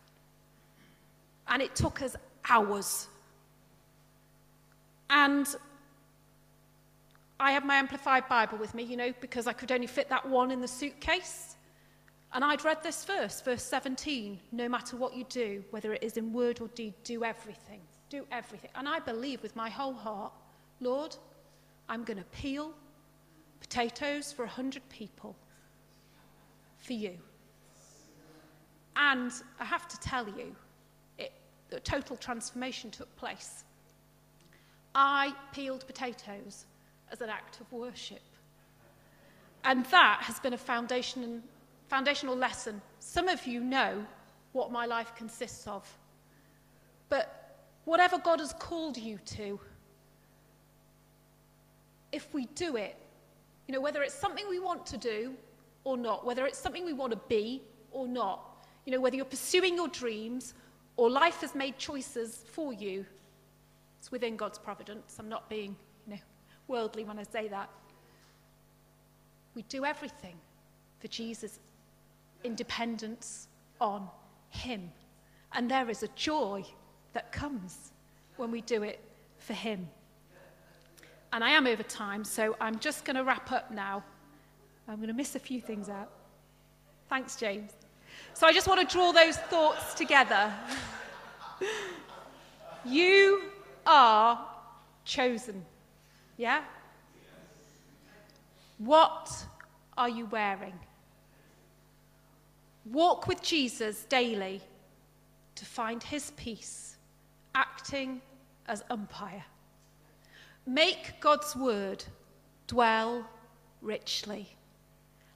and 1.48 1.62
it 1.62 1.74
took 1.74 2.02
us 2.02 2.14
hours. 2.48 3.08
And 5.08 5.46
I 7.40 7.52
had 7.52 7.64
my 7.64 7.76
Amplified 7.76 8.28
Bible 8.28 8.58
with 8.58 8.74
me, 8.74 8.82
you 8.82 8.96
know, 8.96 9.12
because 9.20 9.46
I 9.46 9.52
could 9.54 9.72
only 9.72 9.86
fit 9.86 10.10
that 10.10 10.28
one 10.28 10.50
in 10.50 10.60
the 10.60 10.68
suitcase. 10.68 11.56
And 12.32 12.44
I'd 12.44 12.64
read 12.64 12.82
this 12.82 13.04
verse, 13.04 13.40
verse 13.40 13.62
17 13.62 14.38
no 14.52 14.68
matter 14.68 14.96
what 14.96 15.14
you 15.14 15.24
do, 15.24 15.64
whether 15.70 15.94
it 15.94 16.02
is 16.02 16.16
in 16.16 16.32
word 16.32 16.60
or 16.60 16.68
deed, 16.68 16.92
do 17.02 17.24
everything. 17.24 17.80
Do 18.10 18.26
everything. 18.30 18.70
And 18.74 18.88
I 18.88 18.98
believe 18.98 19.42
with 19.42 19.56
my 19.56 19.70
whole 19.70 19.94
heart, 19.94 20.32
Lord, 20.80 21.16
I'm 21.88 22.04
going 22.04 22.18
to 22.18 22.24
peel 22.24 22.74
potatoes 23.60 24.32
for 24.32 24.44
100 24.44 24.88
people 24.88 25.36
for 26.78 26.92
you. 26.92 27.16
And 28.96 29.32
I 29.60 29.64
have 29.64 29.86
to 29.88 30.00
tell 30.00 30.26
you, 30.26 30.54
it, 31.18 31.32
the 31.68 31.80
total 31.80 32.16
transformation 32.16 32.90
took 32.90 33.14
place. 33.16 33.64
I 34.94 35.34
peeled 35.52 35.86
potatoes 35.86 36.64
as 37.12 37.20
an 37.20 37.28
act 37.28 37.60
of 37.60 37.70
worship. 37.70 38.22
And 39.64 39.84
that 39.86 40.20
has 40.22 40.40
been 40.40 40.54
a 40.54 40.58
foundation, 40.58 41.42
foundational 41.88 42.36
lesson. 42.36 42.80
Some 43.00 43.28
of 43.28 43.46
you 43.46 43.60
know 43.60 44.04
what 44.52 44.72
my 44.72 44.86
life 44.86 45.14
consists 45.14 45.66
of. 45.66 45.86
But 47.08 47.58
whatever 47.84 48.18
God 48.18 48.40
has 48.40 48.54
called 48.54 48.96
you 48.96 49.18
to, 49.26 49.60
if 52.12 52.32
we 52.32 52.46
do 52.54 52.76
it 52.76 52.96
you 53.66 53.74
know, 53.74 53.80
whether 53.80 54.02
it's 54.02 54.14
something 54.14 54.46
we 54.48 54.58
want 54.58 54.86
to 54.86 54.96
do 54.96 55.34
or 55.84 55.96
not, 55.96 56.24
whether 56.24 56.46
it's 56.46 56.58
something 56.58 56.84
we 56.84 56.92
want 56.92 57.12
to 57.12 57.20
be 57.28 57.62
or 57.90 58.06
not, 58.06 58.66
you 58.84 58.92
know, 58.92 59.00
whether 59.00 59.16
you're 59.16 59.24
pursuing 59.24 59.74
your 59.74 59.88
dreams 59.88 60.54
or 60.96 61.10
life 61.10 61.40
has 61.40 61.54
made 61.54 61.76
choices 61.78 62.44
for 62.52 62.72
you, 62.72 63.04
it's 63.98 64.12
within 64.12 64.36
God's 64.36 64.58
providence. 64.58 65.16
I'm 65.18 65.28
not 65.28 65.48
being, 65.48 65.76
you 66.06 66.14
know, 66.14 66.20
worldly 66.68 67.04
when 67.04 67.18
I 67.18 67.24
say 67.24 67.48
that. 67.48 67.68
We 69.54 69.62
do 69.62 69.84
everything 69.84 70.36
for 71.00 71.08
Jesus 71.08 71.58
in 72.44 72.54
dependence 72.54 73.48
on 73.80 74.08
Him. 74.50 74.90
And 75.52 75.70
there 75.70 75.90
is 75.90 76.02
a 76.02 76.08
joy 76.08 76.64
that 77.14 77.32
comes 77.32 77.92
when 78.36 78.50
we 78.50 78.60
do 78.60 78.82
it 78.82 79.00
for 79.38 79.54
Him. 79.54 79.88
And 81.36 81.44
I 81.44 81.50
am 81.50 81.66
over 81.66 81.82
time, 81.82 82.24
so 82.24 82.56
I'm 82.62 82.78
just 82.78 83.04
going 83.04 83.16
to 83.16 83.22
wrap 83.22 83.52
up 83.52 83.70
now. 83.70 84.02
I'm 84.88 84.96
going 84.96 85.08
to 85.08 85.12
miss 85.12 85.34
a 85.34 85.38
few 85.38 85.60
things 85.60 85.90
out. 85.90 86.10
Thanks, 87.10 87.36
James. 87.36 87.72
So 88.32 88.46
I 88.46 88.54
just 88.54 88.66
want 88.66 88.80
to 88.80 88.90
draw 88.90 89.12
those 89.12 89.36
thoughts 89.36 89.92
together. 89.92 90.50
you 92.86 93.42
are 93.86 94.48
chosen. 95.04 95.62
Yeah? 96.38 96.62
What 98.78 99.30
are 99.98 100.08
you 100.08 100.24
wearing? 100.24 100.80
Walk 102.90 103.26
with 103.26 103.42
Jesus 103.42 104.04
daily 104.04 104.62
to 105.54 105.66
find 105.66 106.02
his 106.02 106.30
peace, 106.38 106.96
acting 107.54 108.22
as 108.68 108.82
umpire. 108.88 109.44
Make 110.66 111.20
God's 111.20 111.54
word 111.54 112.04
dwell 112.66 113.24
richly. 113.80 114.48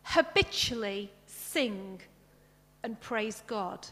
Habitually 0.03 1.13
sing 1.27 2.01
and 2.83 3.01
praise 3.01 3.43
God. 3.47 3.87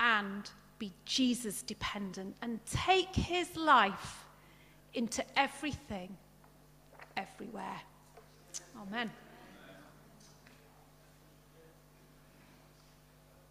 And 0.00 0.48
be 0.78 0.92
Jesus 1.04 1.62
dependent 1.62 2.36
and 2.42 2.60
take 2.66 3.14
his 3.14 3.56
life 3.56 4.24
into 4.94 5.24
everything, 5.38 6.16
everywhere. 7.16 7.80
Amen. 8.80 9.10